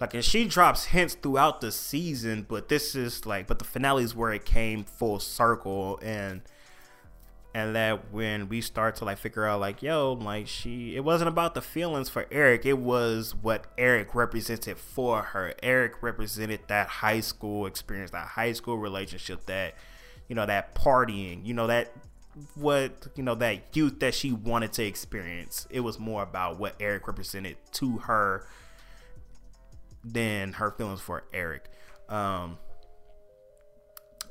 like 0.00 0.14
and 0.14 0.24
she 0.24 0.46
drops 0.46 0.86
hints 0.86 1.14
throughout 1.14 1.60
the 1.60 1.70
season, 1.70 2.46
but 2.48 2.68
this 2.68 2.94
is 2.94 3.26
like 3.26 3.46
but 3.46 3.58
the 3.58 3.64
finale 3.64 4.04
is 4.04 4.14
where 4.14 4.32
it 4.32 4.46
came 4.46 4.84
full 4.84 5.20
circle 5.20 6.00
and 6.02 6.40
and 7.54 7.76
that 7.76 8.12
when 8.12 8.48
we 8.48 8.60
start 8.60 8.96
to 8.96 9.04
like 9.04 9.18
figure 9.18 9.44
out 9.44 9.60
like 9.60 9.82
yo 9.82 10.12
like 10.14 10.46
she 10.46 10.96
it 10.96 11.04
wasn't 11.04 11.28
about 11.28 11.54
the 11.54 11.62
feelings 11.62 12.08
for 12.08 12.26
eric. 12.30 12.64
It 12.64 12.78
was 12.78 13.34
what 13.34 13.66
eric 13.76 14.14
represented 14.14 14.78
for 14.78 15.22
her. 15.22 15.54
Eric 15.62 16.02
represented 16.02 16.60
that 16.68 16.88
high 16.88 17.20
school 17.20 17.66
experience 17.66 18.10
that 18.12 18.28
high 18.28 18.52
school 18.52 18.78
relationship 18.78 19.46
that 19.46 19.74
you 20.28 20.34
know 20.34 20.46
that 20.46 20.74
partying 20.74 21.44
you 21.44 21.52
know 21.52 21.66
that 21.66 21.92
what 22.54 23.08
you 23.16 23.22
know 23.22 23.34
that 23.34 23.76
youth 23.76 24.00
that 24.00 24.14
she 24.14 24.32
wanted 24.32 24.72
to 24.72 24.84
experience. 24.84 25.66
It 25.70 25.80
was 25.80 25.98
more 25.98 26.22
about 26.22 26.58
what 26.58 26.74
eric 26.80 27.06
represented 27.06 27.56
to 27.72 27.98
her 27.98 28.46
than 30.04 30.54
her 30.54 30.70
feelings 30.70 31.00
for 31.00 31.24
eric. 31.32 31.66
Um 32.08 32.56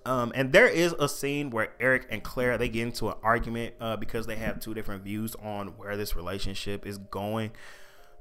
um, 0.05 0.31
and 0.33 0.51
there 0.51 0.67
is 0.67 0.93
a 0.99 1.07
scene 1.07 1.51
where 1.51 1.69
Eric 1.79 2.07
and 2.09 2.23
Claire 2.23 2.57
they 2.57 2.69
get 2.69 2.83
into 2.83 3.09
an 3.09 3.15
argument 3.21 3.75
uh, 3.79 3.95
because 3.97 4.25
they 4.25 4.35
have 4.35 4.59
two 4.59 4.73
different 4.73 5.03
views 5.03 5.35
on 5.35 5.69
where 5.77 5.95
this 5.95 6.15
relationship 6.15 6.85
is 6.87 6.97
going. 6.97 7.51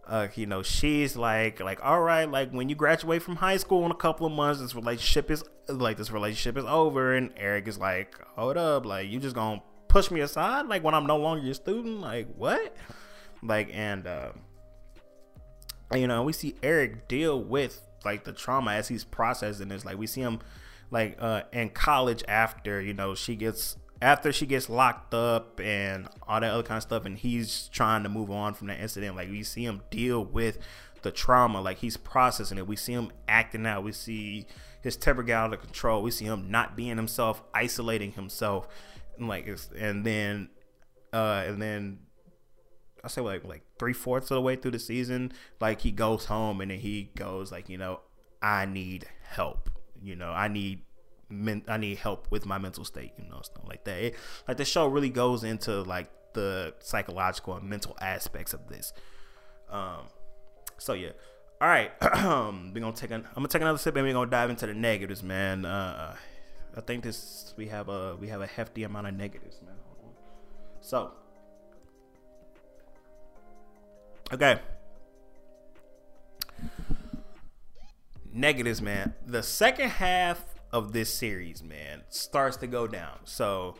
Uh, 0.07 0.29
you 0.35 0.45
know, 0.47 0.63
she's 0.63 1.17
like, 1.17 1.61
like, 1.61 1.79
all 1.85 2.01
right, 2.01 2.29
like 2.29 2.51
when 2.51 2.69
you 2.69 2.75
graduate 2.75 3.23
from 3.23 3.37
high 3.37 3.57
school 3.57 3.85
in 3.87 3.93
a 3.93 3.97
couple 3.97 4.27
of 4.27 4.33
months, 4.33 4.61
this 4.61 4.75
relationship 4.75 5.31
is 5.31 5.45
like 5.69 5.97
this 5.97 6.11
relationship 6.11 6.59
is 6.59 6.65
over, 6.65 7.15
and 7.15 7.33
Eric 7.37 7.69
is 7.69 7.79
like, 7.79 8.15
hold 8.35 8.57
up, 8.57 8.85
like 8.85 9.09
you 9.09 9.19
just 9.19 9.35
gonna 9.35 9.63
push 9.89 10.11
me 10.11 10.21
aside, 10.21 10.67
like 10.67 10.85
when 10.85 10.95
I'm 10.95 11.07
no 11.07 11.17
longer 11.17 11.45
your 11.45 11.55
student, 11.55 12.01
like 12.01 12.29
what? 12.37 12.77
Like, 13.43 13.71
and 13.73 14.07
uh, 14.07 14.33
you 15.95 16.07
know, 16.07 16.25
we 16.25 16.33
see 16.33 16.57
Eric 16.63 17.09
deal 17.09 17.43
with 17.43 17.81
like 18.05 18.25
the 18.25 18.33
trauma 18.33 18.73
as 18.73 18.89
he's 18.89 19.05
processing 19.05 19.69
this. 19.69 19.85
Like 19.85 19.97
we 19.97 20.07
see 20.07 20.21
him 20.21 20.41
like 20.91 21.17
uh, 21.21 21.43
in 21.53 21.71
college 21.71 22.23
after 22.29 22.81
you 22.81 22.95
know 22.95 23.15
she 23.15 23.37
gets 23.37 23.77
after 24.03 24.33
she 24.33 24.47
gets 24.47 24.69
locked 24.71 25.13
up 25.13 25.61
and 25.61 26.09
all 26.27 26.41
that 26.41 26.51
other 26.51 26.63
kind 26.63 26.79
of 26.79 26.83
stuff 26.83 27.05
and 27.05 27.19
he's 27.19 27.69
trying 27.69 28.03
to 28.03 28.09
move 28.09 28.31
on 28.31 28.55
from 28.55 28.69
that 28.69 28.81
incident 28.81 29.15
like 29.15 29.29
we 29.29 29.43
see 29.43 29.65
him 29.65 29.83
deal 29.91 30.25
with 30.25 30.59
the 31.03 31.11
trauma 31.11 31.61
like 31.61 31.79
he's 31.79 31.97
processing 31.97 32.59
it. 32.59 32.67
We 32.67 32.77
see 32.77 32.93
him 32.93 33.11
acting 33.29 33.67
out. 33.67 33.85
We 33.85 33.93
see 33.93 34.47
his 34.83 34.97
temper 34.97 35.23
get 35.23 35.37
out 35.37 35.53
of 35.53 35.61
control. 35.61 36.03
We 36.03 36.11
see 36.11 36.25
him 36.25 36.51
not 36.51 36.77
being 36.77 36.97
himself 36.97 37.43
isolating 37.55 38.13
himself 38.13 38.69
and 39.19 39.29
like 39.29 39.49
and 39.79 40.05
then 40.05 40.51
uh 41.13 41.45
and 41.47 41.61
then 41.61 41.99
I 43.03 43.09
say 43.09 43.21
like 43.21 43.45
like 43.45 43.63
three 43.79 43.93
fourths 43.93 44.31
of 44.31 44.37
the 44.37 44.43
way 44.43 44.57
through 44.57 44.73
the 44.73 44.79
season, 44.79 45.33
like 45.61 45.81
he 45.81 45.91
goes 45.91 46.27
home 46.27 46.61
and 46.61 46.71
then 46.71 46.79
he 46.79 47.11
goes 47.15 47.51
like, 47.51 47.69
you 47.69 47.79
know, 47.79 48.01
I 48.43 48.67
need 48.67 49.07
help. 49.23 49.70
You 50.03 50.17
know, 50.17 50.31
I 50.31 50.49
need 50.49 50.83
men- 51.29 51.65
I 51.69 51.77
need 51.77 51.99
help 51.99 52.31
with 52.31 52.47
my 52.47 52.59
mental 52.59 52.85
state. 52.85 53.13
You 53.19 53.29
know, 53.29 53.41
stuff 53.43 53.65
like 53.67 53.85
that. 53.85 53.99
It, 54.03 54.17
like 54.49 54.57
the 54.57 54.65
show 54.65 54.87
really 54.87 55.11
goes 55.11 55.45
into 55.45 55.83
like 55.83 56.11
the 56.35 56.75
psychological 56.81 57.57
and 57.57 57.69
mental 57.69 57.97
aspects 58.01 58.53
of 58.55 58.69
this. 58.69 58.93
Um, 59.71 60.07
so 60.79 60.93
yeah. 60.95 61.11
All 61.61 61.69
right, 61.69 61.91
we're 62.03 62.81
gonna 62.81 62.93
take 62.93 63.11
an. 63.11 63.27
I'm 63.27 63.35
gonna 63.35 63.49
take 63.49 63.61
another 63.61 63.79
sip 63.79 63.95
and 63.95 64.07
we're 64.07 64.15
gonna 64.15 64.31
dive 64.31 64.49
into 64.49 64.67
the 64.67 64.73
negatives, 64.75 65.23
man. 65.23 65.67
Uh, 65.67 66.17
I 66.75 66.81
think 66.81 67.05
this 67.05 67.53
we 67.57 67.67
have 67.69 67.89
a 67.89 68.17
we 68.17 68.29
have 68.29 68.41
a 68.41 68.47
hefty 68.47 68.85
amount 68.85 69.09
of 69.09 69.15
negatives, 69.15 69.61
man. 69.67 69.75
So, 70.81 71.13
okay, 74.33 74.59
negatives, 78.33 78.81
man. 78.81 79.15
The 79.27 79.43
second 79.43 79.91
half 79.91 80.45
of 80.73 80.93
this 80.93 81.13
series, 81.13 81.63
man, 81.63 82.03
starts 82.09 82.57
to 82.59 82.67
go 82.67 82.87
down. 82.87 83.19
So 83.25 83.77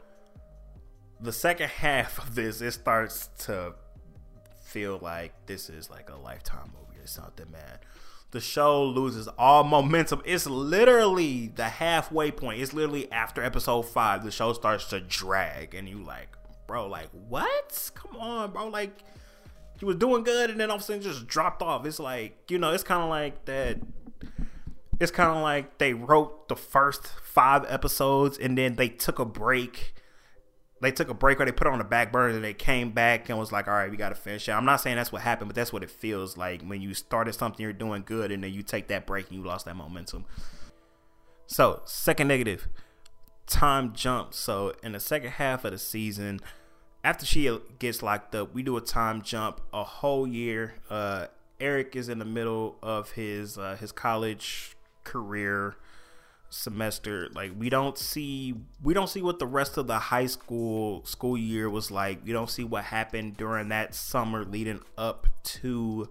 the 1.21 1.33
second 1.33 1.69
half 1.77 2.19
of 2.19 2.35
this, 2.35 2.61
it 2.61 2.73
starts 2.73 3.29
to 3.47 3.75
feel 4.63 4.99
like 5.03 5.33
this 5.47 5.69
is 5.69 5.91
like 5.91 6.11
a 6.11 6.17
lifetime 6.17 6.73
movie 6.73 7.01
or 7.01 7.07
something, 7.07 7.51
man. 7.51 7.79
The 8.31 8.41
show 8.41 8.85
loses 8.85 9.27
all 9.39 9.65
momentum. 9.65 10.23
It's 10.25 10.47
literally 10.47 11.49
the 11.49 11.65
halfway 11.65 12.31
point. 12.31 12.61
It's 12.61 12.73
literally 12.73 13.11
after 13.11 13.43
episode 13.43 13.83
five, 13.83 14.23
the 14.23 14.31
show 14.31 14.53
starts 14.53 14.85
to 14.91 15.01
drag, 15.01 15.75
and 15.75 15.89
you 15.89 16.05
like, 16.05 16.29
bro, 16.69 16.87
like 16.87 17.09
what? 17.11 17.91
Come 17.95 18.17
on, 18.17 18.53
bro, 18.53 18.69
like 18.69 19.03
he 19.81 19.85
was 19.85 19.97
doing 19.97 20.23
good, 20.23 20.51
and 20.51 20.61
then 20.61 20.71
all 20.71 20.77
of 20.77 20.83
a 20.83 20.85
sudden 20.85 21.03
just 21.03 21.27
dropped 21.27 21.61
off. 21.61 21.85
It's 21.85 21.99
like 21.99 22.39
you 22.49 22.59
know, 22.59 22.73
it's 22.73 22.85
kind 22.85 23.03
of 23.03 23.09
like 23.09 23.47
that 23.47 23.79
it's 25.01 25.11
kind 25.11 25.35
of 25.35 25.43
like 25.43 25.79
they 25.79 25.95
wrote 25.95 26.49
the 26.49 26.57
first 26.57 27.07
five 27.23 27.65
episodes 27.69 28.37
and 28.37 28.57
then 28.57 28.77
they 28.77 28.91
took 28.91 29.19
a 29.19 29.25
break. 29.25 29.95
They 30.83 30.93
took 30.93 31.09
a 31.09 31.15
break 31.15 31.41
or 31.41 31.47
they 31.47 31.53
put 31.53 31.67
it 31.67 31.73
on 31.73 31.79
the 31.79 31.85
back 31.85 32.13
burner 32.13 32.35
and 32.35 32.45
they 32.45 32.53
came 32.53 32.91
back 32.91 33.31
and 33.31 33.39
was 33.39 33.51
like, 33.51 33.67
all 33.67 33.75
right, 33.75 33.91
we 33.91 33.97
got 33.97 34.11
to 34.11 34.15
finish 34.15 34.47
it. 34.47 34.53
I'm 34.53 34.67
not 34.67 34.83
saying 34.83 34.97
that's 34.97 35.11
what 35.11 35.23
happened, 35.23 35.49
but 35.49 35.57
that's 35.57 35.73
what 35.73 35.83
it 35.83 35.91
feels 35.91 36.37
like 36.37 36.63
when 36.63 36.83
you 36.83 36.93
started 36.93 37.33
something, 37.33 37.63
you're 37.63 37.73
doing 37.73 38.03
good, 38.05 38.31
and 38.31 38.45
then 38.45 38.53
you 38.53 38.63
take 38.63 38.89
that 38.89 39.07
break 39.07 39.29
and 39.29 39.39
you 39.39 39.45
lost 39.45 39.65
that 39.65 39.77
momentum. 39.77 40.27
So, 41.47 41.83
second 41.85 42.29
negative, 42.29 42.69
time 43.47 43.95
jump. 43.95 44.35
So, 44.35 44.75
in 44.83 44.93
the 44.93 45.01
second 45.01 45.33
half 45.33 45.65
of 45.65 45.73
the 45.73 45.79
season, 45.79 46.41
after 47.03 47.27
she 47.27 47.59
gets 47.79 48.03
locked 48.03 48.35
up, 48.35 48.55
we 48.55 48.63
do 48.63 48.77
a 48.77 48.81
time 48.81 49.23
jump 49.23 49.61
a 49.73 49.83
whole 49.83 50.27
year. 50.27 50.75
Uh, 50.89 51.27
Eric 51.59 51.97
is 51.97 52.09
in 52.09 52.19
the 52.19 52.25
middle 52.25 52.77
of 52.83 53.13
his 53.13 53.59
uh, 53.59 53.77
his 53.79 53.93
college 53.93 54.77
career 55.05 55.77
semester 56.53 57.29
like 57.33 57.53
we 57.57 57.71
don't 57.71 57.97
see 57.97 58.55
we 58.83 58.93
don't 58.93 59.09
see 59.09 59.23
what 59.23 59.39
the 59.39 59.47
rest 59.47 59.77
of 59.77 59.87
the 59.87 59.99
high 59.99 60.27
school 60.27 61.05
school 61.05 61.39
year 61.39 61.71
was 61.71 61.91
like. 61.91 62.25
We 62.25 62.33
don't 62.33 62.51
see 62.51 62.65
what 62.65 62.85
happened 62.85 63.37
during 63.37 63.69
that 63.69 63.95
summer 63.95 64.45
leading 64.45 64.81
up 64.99 65.29
to 65.45 66.11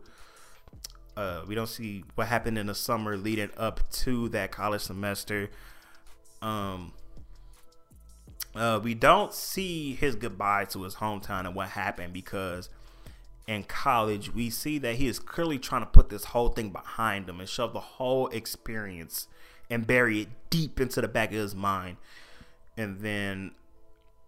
uh 1.17 1.41
we 1.46 1.55
don't 1.55 1.67
see 1.67 2.05
what 2.15 2.27
happened 2.27 2.58
in 2.58 2.67
the 2.67 2.75
summer 2.75 3.17
leading 3.17 3.51
up 3.58 3.81
to 3.91 4.29
that 4.29 4.51
college 4.51 4.81
semester. 4.81 5.50
Um 6.41 6.93
uh 8.55 8.79
we 8.81 8.93
don't 8.93 9.34
see 9.34 9.93
his 9.93 10.15
goodbye 10.15 10.65
to 10.65 10.84
his 10.84 10.96
hometown 10.96 11.46
and 11.46 11.53
what 11.53 11.69
happened 11.69 12.13
because 12.13 12.69
in 13.48 13.63
college, 13.63 14.34
we 14.34 14.50
see 14.50 14.77
that 14.79 14.96
he 14.96 15.08
is 15.08 15.19
clearly 15.19 15.58
trying 15.58 15.81
to 15.81 15.88
put 15.88 16.10
this 16.10 16.25
whole 16.25 16.50
thing 16.50 16.69
behind 16.69 17.27
him 17.27 17.39
and 17.39 17.50
shove 17.50 17.74
the 17.74 17.79
whole 17.79 18.27
experience 18.27 19.27
and 19.69 19.88
bury 19.88 20.22
it 20.22 20.29
deep 20.50 20.79
into 20.79 21.01
the 21.01 21.08
back 21.08 21.29
of 21.29 21.36
his 21.38 21.55
mind. 21.55 21.98
And 22.77 23.00
then 23.00 23.51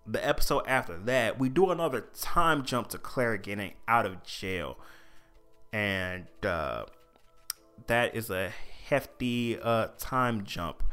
the 0.06 0.26
episode 0.26 0.64
after 0.68 0.98
that, 0.98 1.40
we 1.40 1.50
do 1.50 1.70
another 1.70 2.02
time 2.20 2.64
jump 2.64 2.90
to 2.90 2.98
Claire 2.98 3.38
getting 3.38 3.74
out 3.88 4.06
of 4.06 4.24
jail. 4.24 4.78
And 5.72 6.26
uh, 6.44 6.86
that 7.88 8.16
is 8.16 8.30
a 8.30 8.52
hefty 8.86 9.58
uh, 9.60 9.90
time 9.98 10.44
jump. 10.44 10.84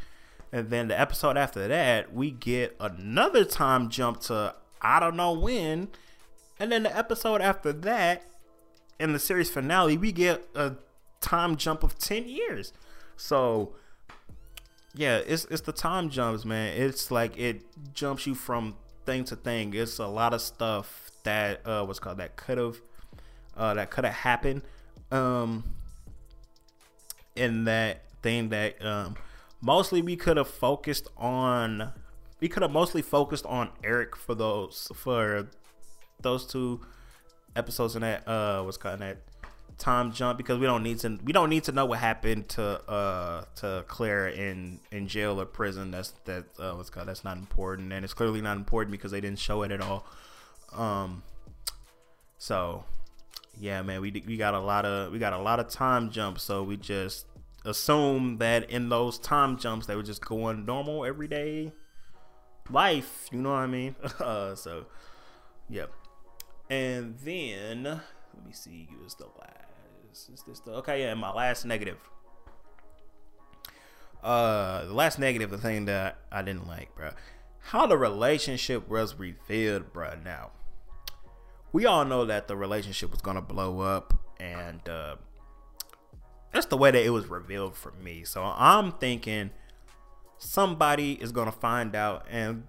And 0.53 0.71
then 0.71 0.89
the 0.89 0.99
episode 0.99 1.37
after 1.37 1.67
that, 1.69 2.15
we 2.15 2.31
get 2.31 2.77
another 2.81 3.45
time 3.45 3.89
jump 3.89 4.21
to 4.23 4.55
I 4.81 5.01
don't 5.01 5.17
know 5.17 5.33
when 5.33 5.89
and 6.59 6.73
then 6.73 6.83
the 6.83 6.97
episode 6.97 7.41
after 7.41 7.73
that, 7.73 8.23
in 8.99 9.13
the 9.13 9.19
series 9.19 9.51
finale, 9.51 9.97
we 9.97 10.13
get 10.13 10.47
a 10.55 10.73
time 11.21 11.57
jump 11.57 11.83
of 11.83 11.99
10 11.99 12.29
years. 12.29 12.73
So 13.17 13.75
yeah, 14.95 15.19
it's 15.19 15.45
it's 15.47 15.63
the 15.63 15.73
time 15.73 16.11
jumps, 16.11 16.45
man. 16.45 16.77
It's 16.77 17.11
like 17.11 17.39
it 17.39 17.63
jumps 17.95 18.27
you 18.27 18.35
from 18.35 18.77
thing 19.07 19.25
to 19.25 19.37
thing. 19.37 19.75
It's 19.75 19.99
a 19.99 20.07
lot 20.07 20.35
of 20.35 20.41
stuff 20.41 21.11
that 21.25 21.67
uh 21.67 21.85
what's 21.85 21.99
called 21.99 22.19
that 22.19 22.37
could 22.37 22.59
have 22.59 22.77
uh, 23.57 23.75
that 23.75 23.91
could 23.91 24.05
have 24.05 24.15
happened 24.15 24.63
um, 25.11 25.65
in 27.35 27.65
that 27.65 28.03
thing 28.23 28.49
that 28.51 28.83
um, 28.85 29.17
mostly 29.61 30.01
we 30.01 30.17
could 30.17 30.37
have 30.37 30.49
focused 30.49 31.09
on 31.17 31.93
we 32.41 32.49
could 32.49 32.63
have 32.63 32.71
mostly 32.71 33.03
focused 33.03 33.45
on 33.47 33.69
Eric 33.83 34.15
for 34.15 34.35
those 34.35 34.91
for 34.95 35.49
those 36.21 36.47
two 36.47 36.81
episodes 37.57 37.97
in 37.97 38.03
that 38.03 38.27
uh 38.29 38.63
what's 38.63 38.77
called 38.77 39.01
that 39.01 39.19
time 39.79 40.13
jump 40.13 40.37
because 40.37 40.59
we 40.59 40.67
don't 40.67 40.83
need 40.83 40.99
to 40.99 41.19
we 41.25 41.33
don't 41.33 41.49
need 41.49 41.65
to 41.65 41.73
know 41.73 41.87
what 41.87 41.99
happened 42.01 42.49
to 42.49 42.63
uh 42.91 43.45
to 43.55 43.85
Claire 43.87 44.29
in 44.29 44.81
in 44.91 45.07
jail 45.07 45.41
or 45.41 45.47
prison. 45.47 45.91
That's 45.93 46.13
that 46.25 46.45
uh, 46.59 46.73
what's 46.73 46.91
called 46.91 47.09
that's 47.09 47.25
not 47.25 47.37
important 47.37 47.93
and 47.93 48.05
it's 48.05 48.15
clearly 48.15 48.41
not 48.41 48.57
important 48.57 48.93
because 48.93 49.13
they 49.13 49.21
didn't 49.21 49.39
show 49.39 49.63
it 49.63 49.71
at 49.71 49.81
all. 49.81 50.05
Um, 50.73 51.23
so 52.39 52.85
yeah, 53.61 53.83
man, 53.83 54.01
we 54.01 54.23
we 54.27 54.37
got 54.37 54.55
a 54.55 54.61
lot 54.61 54.85
of 54.85 55.13
we 55.13 55.19
got 55.19 55.33
a 55.33 55.39
lot 55.39 55.61
of 55.61 55.69
time 55.69 56.11
jumps, 56.11 56.43
so 56.43 56.63
we 56.63 56.77
just 56.77 57.27
assume 57.65 58.39
that 58.39 58.71
in 58.71 58.89
those 58.89 59.19
time 59.19 59.59
jumps 59.59 59.87
they 59.87 59.97
were 59.97 60.03
just 60.03 60.25
going 60.25 60.65
normal 60.65 61.05
everyday 61.05 61.73
life. 62.71 63.29
You 63.33 63.41
know 63.43 63.51
what 63.51 63.59
I 63.59 63.67
mean? 63.67 63.95
Uh, 64.21 64.55
so 64.55 64.87
yep. 65.69 65.91
And 66.71 67.17
then 67.25 67.85
let 67.85 68.47
me 68.47 68.53
see, 68.53 68.89
is 69.05 69.15
the 69.15 69.27
last? 69.27 70.31
Is 70.33 70.43
this 70.47 70.61
the 70.61 70.73
okay? 70.73 71.03
Yeah, 71.03 71.15
my 71.15 71.33
last 71.33 71.65
negative. 71.65 71.99
Uh, 74.23 74.85
the 74.85 74.93
last 74.93 75.19
negative, 75.19 75.51
the 75.51 75.59
thing 75.59 75.85
that 75.85 76.19
I 76.31 76.43
didn't 76.43 76.67
like, 76.67 76.95
bro, 76.97 77.11
how 77.61 77.87
the 77.87 77.97
relationship 77.97 78.89
was 78.89 79.15
revealed, 79.15 79.93
bro. 79.93 80.15
Now, 80.25 80.51
we 81.73 81.87
all 81.87 82.05
know 82.05 82.25
that 82.25 82.49
the 82.49 82.57
relationship 82.57 83.11
was 83.11 83.21
gonna 83.21 83.43
blow 83.43 83.81
up, 83.81 84.15
and 84.41 84.87
uh, 84.89 85.17
that's 86.53 86.67
the 86.67 86.77
way 86.77 86.91
that 86.91 87.03
it 87.03 87.11
was 87.11 87.27
revealed 87.27 87.77
for 87.77 87.93
me. 87.93 88.25
So 88.25 88.43
I'm 88.43 88.93
thinking 88.93 89.51
somebody 90.39 91.13
is 91.13 91.33
gonna 91.33 91.53
find 91.53 91.95
out, 91.95 92.27
and 92.29 92.65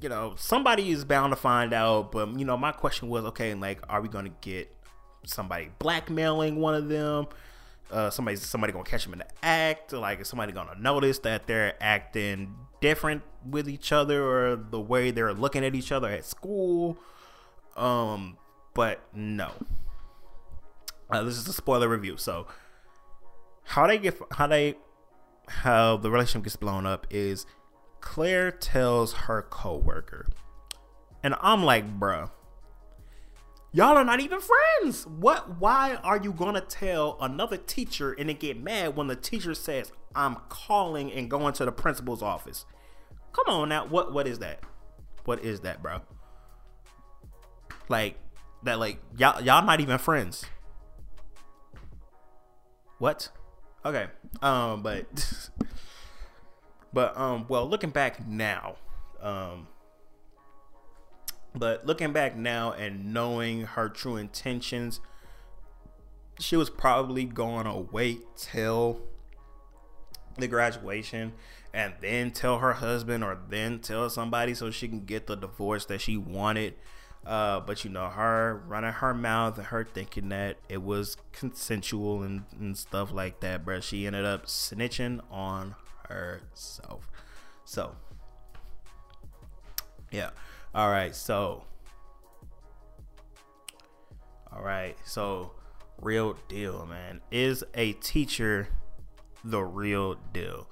you, 0.00 0.08
know, 0.08 0.34
somebody 0.36 0.90
is 0.90 1.04
bound 1.04 1.32
to 1.32 1.36
find 1.36 1.72
out. 1.72 2.12
But 2.12 2.38
you 2.38 2.44
know, 2.44 2.56
my 2.56 2.72
question 2.72 3.08
was, 3.08 3.24
okay, 3.26 3.54
like, 3.54 3.80
are 3.88 4.00
we 4.00 4.08
gonna 4.08 4.32
get 4.40 4.70
somebody 5.24 5.70
blackmailing 5.78 6.56
one 6.56 6.74
of 6.74 6.88
them? 6.88 7.26
Uh, 7.90 8.10
somebody 8.10 8.36
somebody 8.36 8.72
gonna 8.72 8.84
catch 8.84 9.04
them 9.04 9.12
in 9.12 9.20
the 9.20 9.26
act? 9.42 9.92
Like, 9.92 10.20
is 10.20 10.28
somebody 10.28 10.52
gonna 10.52 10.78
notice 10.78 11.18
that 11.20 11.46
they're 11.46 11.74
acting 11.80 12.54
different 12.80 13.22
with 13.48 13.68
each 13.68 13.92
other, 13.92 14.22
or 14.24 14.56
the 14.56 14.80
way 14.80 15.10
they're 15.10 15.34
looking 15.34 15.64
at 15.64 15.74
each 15.74 15.92
other 15.92 16.08
at 16.08 16.24
school? 16.24 16.98
Um, 17.76 18.38
but 18.74 19.00
no. 19.14 19.50
Uh, 21.08 21.22
this 21.22 21.36
is 21.36 21.46
a 21.46 21.52
spoiler 21.52 21.88
review, 21.88 22.16
so 22.16 22.46
how 23.62 23.86
they 23.86 23.98
get 23.98 24.18
how 24.32 24.46
they 24.46 24.74
how 25.48 25.96
the 25.96 26.10
relationship 26.10 26.44
gets 26.44 26.56
blown 26.56 26.86
up 26.86 27.06
is 27.10 27.46
Claire 28.06 28.52
tells 28.52 29.12
her 29.12 29.42
coworker, 29.42 30.28
and 31.24 31.34
I'm 31.40 31.64
like, 31.64 31.98
bruh, 31.98 32.30
y'all 33.72 33.96
are 33.96 34.04
not 34.04 34.20
even 34.20 34.38
friends. 34.40 35.04
What? 35.08 35.58
Why 35.58 35.96
are 35.96 36.16
you 36.16 36.32
gonna 36.32 36.60
tell 36.60 37.18
another 37.20 37.56
teacher 37.56 38.12
and 38.12 38.28
then 38.28 38.36
get 38.36 38.62
mad 38.62 38.94
when 38.94 39.08
the 39.08 39.16
teacher 39.16 39.54
says, 39.54 39.90
"I'm 40.14 40.36
calling 40.48 41.12
and 41.12 41.28
going 41.28 41.52
to 41.54 41.64
the 41.64 41.72
principal's 41.72 42.22
office"? 42.22 42.64
Come 43.32 43.52
on 43.52 43.68
now, 43.70 43.86
what? 43.86 44.12
What 44.12 44.28
is 44.28 44.38
that? 44.38 44.60
What 45.24 45.44
is 45.44 45.62
that, 45.62 45.82
bro? 45.82 46.00
Like 47.88 48.18
that? 48.62 48.78
Like 48.78 48.98
y'all 49.18 49.42
y'all 49.42 49.66
not 49.66 49.80
even 49.80 49.98
friends. 49.98 50.46
What? 52.98 53.30
Okay. 53.84 54.06
Um, 54.40 54.82
but 54.82 55.06
but 56.96 57.14
um, 57.14 57.44
well, 57.46 57.68
looking 57.68 57.90
back 57.90 58.26
now, 58.26 58.76
um, 59.20 59.68
but 61.54 61.84
looking 61.84 62.14
back 62.14 62.38
now 62.38 62.72
and 62.72 63.12
knowing 63.12 63.66
her 63.66 63.90
true 63.90 64.16
intentions, 64.16 65.00
she 66.40 66.56
was 66.56 66.70
probably 66.70 67.26
going 67.26 67.66
to 67.66 67.86
wait 67.92 68.22
till 68.34 69.02
the 70.38 70.48
graduation 70.48 71.34
and 71.74 71.92
then 72.00 72.30
tell 72.30 72.60
her 72.60 72.72
husband 72.72 73.22
or 73.22 73.40
then 73.50 73.78
tell 73.78 74.08
somebody 74.08 74.54
so 74.54 74.70
she 74.70 74.88
can 74.88 75.04
get 75.04 75.26
the 75.26 75.36
divorce 75.36 75.84
that 75.84 76.00
she 76.00 76.16
wanted 76.16 76.72
uh, 77.26 77.58
but 77.58 77.84
you 77.84 77.90
know, 77.90 78.06
her 78.06 78.62
running 78.68 78.92
her 78.92 79.12
mouth 79.12 79.58
and 79.58 79.66
her 79.66 79.84
thinking 79.84 80.28
that 80.28 80.58
it 80.68 80.80
was 80.80 81.16
consensual 81.32 82.22
and, 82.22 82.44
and 82.58 82.78
stuff 82.78 83.12
like 83.12 83.40
that, 83.40 83.64
bro. 83.64 83.80
She 83.80 84.06
ended 84.06 84.24
up 84.24 84.46
snitching 84.46 85.20
on 85.28 85.74
herself. 86.08 87.10
So, 87.64 87.94
yeah. 90.10 90.30
All 90.74 90.90
right. 90.90 91.14
So, 91.14 91.64
all 94.52 94.62
right. 94.62 94.96
So, 95.04 95.52
real 96.00 96.36
deal, 96.48 96.86
man. 96.86 97.20
Is 97.30 97.64
a 97.74 97.92
teacher 97.94 98.68
the 99.44 99.62
real 99.62 100.16
deal? 100.32 100.68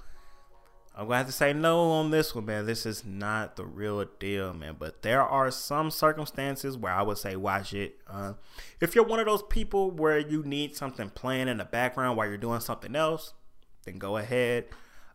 I'm 0.96 1.06
gonna 1.06 1.16
have 1.18 1.26
to 1.26 1.32
say 1.32 1.52
no 1.52 1.90
on 1.90 2.12
this 2.12 2.36
one, 2.36 2.44
man. 2.44 2.66
This 2.66 2.86
is 2.86 3.04
not 3.04 3.56
the 3.56 3.64
real 3.64 4.04
deal, 4.20 4.54
man. 4.54 4.76
But 4.78 5.02
there 5.02 5.22
are 5.22 5.50
some 5.50 5.90
circumstances 5.90 6.78
where 6.78 6.92
I 6.92 7.02
would 7.02 7.18
say 7.18 7.34
watch 7.34 7.74
it. 7.74 7.96
Uh, 8.06 8.34
if 8.80 8.94
you're 8.94 9.04
one 9.04 9.18
of 9.18 9.26
those 9.26 9.42
people 9.42 9.90
where 9.90 10.18
you 10.18 10.44
need 10.44 10.76
something 10.76 11.10
playing 11.10 11.48
in 11.48 11.58
the 11.58 11.64
background 11.64 12.16
while 12.16 12.28
you're 12.28 12.36
doing 12.36 12.60
something 12.60 12.94
else, 12.94 13.34
then 13.84 13.98
go 13.98 14.18
ahead. 14.18 14.66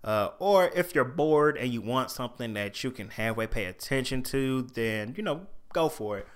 Uh, 0.03 0.29
or 0.39 0.71
if 0.75 0.95
you're 0.95 1.03
bored 1.03 1.57
and 1.57 1.73
you 1.73 1.81
want 1.81 2.09
something 2.09 2.53
that 2.53 2.83
you 2.83 2.91
can 2.91 3.09
halfway 3.09 3.47
pay 3.47 3.65
attention 3.65 4.23
to, 4.23 4.63
then 4.73 5.13
you 5.17 5.23
know 5.23 5.47
go 5.73 5.89
for 5.89 6.19
it. 6.19 6.27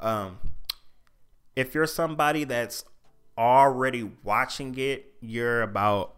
Um, 0.00 0.38
if 1.56 1.74
you're 1.74 1.86
somebody 1.86 2.44
that's 2.44 2.84
already 3.36 4.10
watching 4.22 4.78
it, 4.78 5.14
you're 5.20 5.62
about 5.62 6.14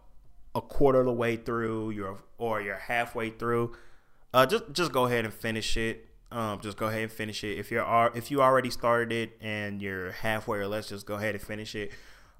a 0.53 0.61
quarter 0.61 0.99
of 0.99 1.05
the 1.05 1.13
way 1.13 1.37
through, 1.37 1.89
you're 1.91 2.19
or 2.37 2.61
you're 2.61 2.75
halfway 2.75 3.31
through, 3.31 3.75
uh, 4.33 4.45
just 4.45 4.71
just 4.71 4.91
go 4.91 5.05
ahead 5.05 5.25
and 5.25 5.33
finish 5.33 5.75
it. 5.77 6.07
Um, 6.31 6.61
just 6.61 6.77
go 6.77 6.85
ahead 6.87 7.01
and 7.01 7.11
finish 7.11 7.43
it. 7.43 7.57
If 7.57 7.71
you're 7.71 8.11
if 8.15 8.29
you 8.29 8.41
already 8.41 8.69
started 8.69 9.11
it 9.11 9.37
and 9.41 9.81
you're 9.81 10.11
halfway 10.11 10.59
or 10.59 10.67
less, 10.67 10.89
just 10.89 11.05
go 11.05 11.15
ahead 11.15 11.35
and 11.35 11.43
finish 11.43 11.73
it. 11.75 11.91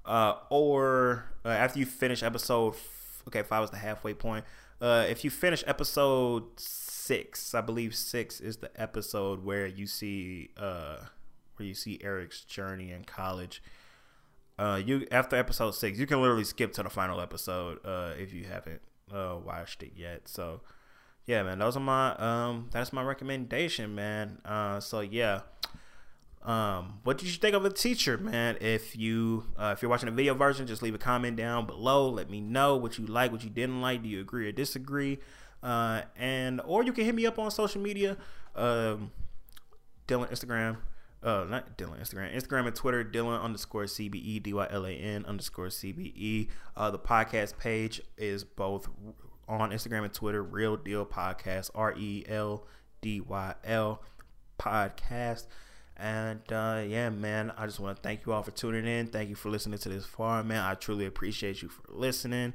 Uh, 0.04 0.34
or 0.50 1.26
uh, 1.44 1.48
after 1.48 1.78
you 1.78 1.86
finish 1.86 2.22
episode, 2.22 2.74
okay, 3.28 3.42
five 3.42 3.60
was 3.60 3.70
the 3.70 3.76
halfway 3.76 4.14
point. 4.14 4.44
Uh, 4.80 5.06
if 5.08 5.24
you 5.24 5.30
finish 5.30 5.62
episode 5.66 6.44
six, 6.58 7.54
I 7.54 7.60
believe 7.60 7.94
six 7.94 8.40
is 8.40 8.58
the 8.58 8.70
episode 8.80 9.44
where 9.44 9.66
you 9.66 9.86
see 9.86 10.50
uh, 10.56 10.96
where 11.56 11.66
you 11.66 11.74
see 11.74 12.00
Eric's 12.02 12.44
journey 12.44 12.92
in 12.92 13.04
college 13.04 13.62
uh, 14.58 14.80
you 14.84 15.06
after 15.10 15.36
episode 15.36 15.72
six, 15.72 15.98
you 15.98 16.06
can 16.06 16.20
literally 16.20 16.44
skip 16.44 16.72
to 16.74 16.82
the 16.82 16.90
final 16.90 17.20
episode 17.20 17.78
uh, 17.84 18.12
if 18.18 18.32
you 18.32 18.44
haven't 18.44 18.80
uh, 19.12 19.36
watched 19.44 19.82
it 19.82 19.92
yet. 19.96 20.28
So, 20.28 20.60
yeah, 21.26 21.42
man, 21.42 21.58
those 21.58 21.76
are 21.76 21.80
my 21.80 22.14
um, 22.16 22.68
that's 22.70 22.92
my 22.92 23.02
recommendation, 23.02 23.94
man. 23.94 24.40
Uh, 24.44 24.78
so 24.78 25.00
yeah, 25.00 25.40
um, 26.44 27.00
what 27.04 27.18
did 27.18 27.28
you 27.28 27.34
think 27.34 27.54
of 27.54 27.62
the 27.62 27.70
teacher, 27.70 28.18
man? 28.18 28.56
If 28.60 28.96
you 28.96 29.44
uh, 29.56 29.72
if 29.76 29.82
you're 29.82 29.90
watching 29.90 30.06
the 30.06 30.14
video 30.14 30.34
version, 30.34 30.66
just 30.66 30.82
leave 30.82 30.94
a 30.94 30.98
comment 30.98 31.36
down 31.36 31.66
below. 31.66 32.08
Let 32.08 32.30
me 32.30 32.40
know 32.40 32.76
what 32.76 32.98
you 32.98 33.06
like, 33.06 33.32
what 33.32 33.44
you 33.44 33.50
didn't 33.50 33.80
like. 33.80 34.02
Do 34.02 34.08
you 34.08 34.20
agree 34.20 34.48
or 34.48 34.52
disagree? 34.52 35.18
Uh, 35.62 36.02
and 36.16 36.60
or 36.64 36.82
you 36.82 36.92
can 36.92 37.04
hit 37.04 37.14
me 37.14 37.26
up 37.26 37.38
on 37.38 37.50
social 37.50 37.80
media, 37.80 38.16
um, 38.56 39.12
Dylan 40.08 40.30
Instagram 40.30 40.78
uh, 41.22 41.46
not 41.48 41.78
Dylan 41.78 42.00
Instagram, 42.00 42.34
Instagram 42.34 42.66
and 42.66 42.74
Twitter, 42.74 43.04
Dylan 43.04 43.40
underscore 43.40 43.84
CBE, 43.84 44.42
D 44.42 44.52
Y 44.52 44.66
L 44.70 44.86
A 44.86 44.90
N 44.90 45.24
underscore 45.24 45.66
CBE. 45.66 46.48
Uh, 46.76 46.90
the 46.90 46.98
podcast 46.98 47.58
page 47.58 48.00
is 48.18 48.42
both 48.44 48.88
on 49.48 49.70
Instagram 49.70 50.04
and 50.04 50.12
Twitter, 50.12 50.42
Reel 50.42 50.76
Dyl 50.76 51.06
Podcast, 51.06 51.70
R 51.74 51.94
E 51.96 52.24
L 52.28 52.66
D 53.00 53.20
Y 53.20 53.54
L 53.64 54.02
Podcast. 54.58 55.46
And 55.96 56.40
uh, 56.50 56.82
yeah, 56.86 57.10
man, 57.10 57.52
I 57.56 57.66
just 57.66 57.78
want 57.78 57.96
to 57.96 58.02
thank 58.02 58.26
you 58.26 58.32
all 58.32 58.42
for 58.42 58.50
tuning 58.50 58.86
in. 58.86 59.06
Thank 59.08 59.28
you 59.28 59.36
for 59.36 59.50
listening 59.50 59.78
to 59.78 59.88
this 59.88 60.04
far, 60.04 60.42
man. 60.42 60.60
I 60.60 60.74
truly 60.74 61.06
appreciate 61.06 61.62
you 61.62 61.68
for 61.68 61.82
listening. 61.88 62.54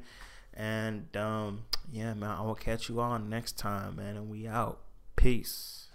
And 0.53 1.15
um, 1.15 1.65
yeah, 1.91 2.13
man, 2.13 2.31
I 2.31 2.41
will 2.41 2.55
catch 2.55 2.89
you 2.89 2.99
all 2.99 3.19
next 3.19 3.57
time, 3.57 3.97
man. 3.97 4.17
And 4.17 4.29
we 4.29 4.47
out. 4.47 4.79
Peace. 5.15 5.86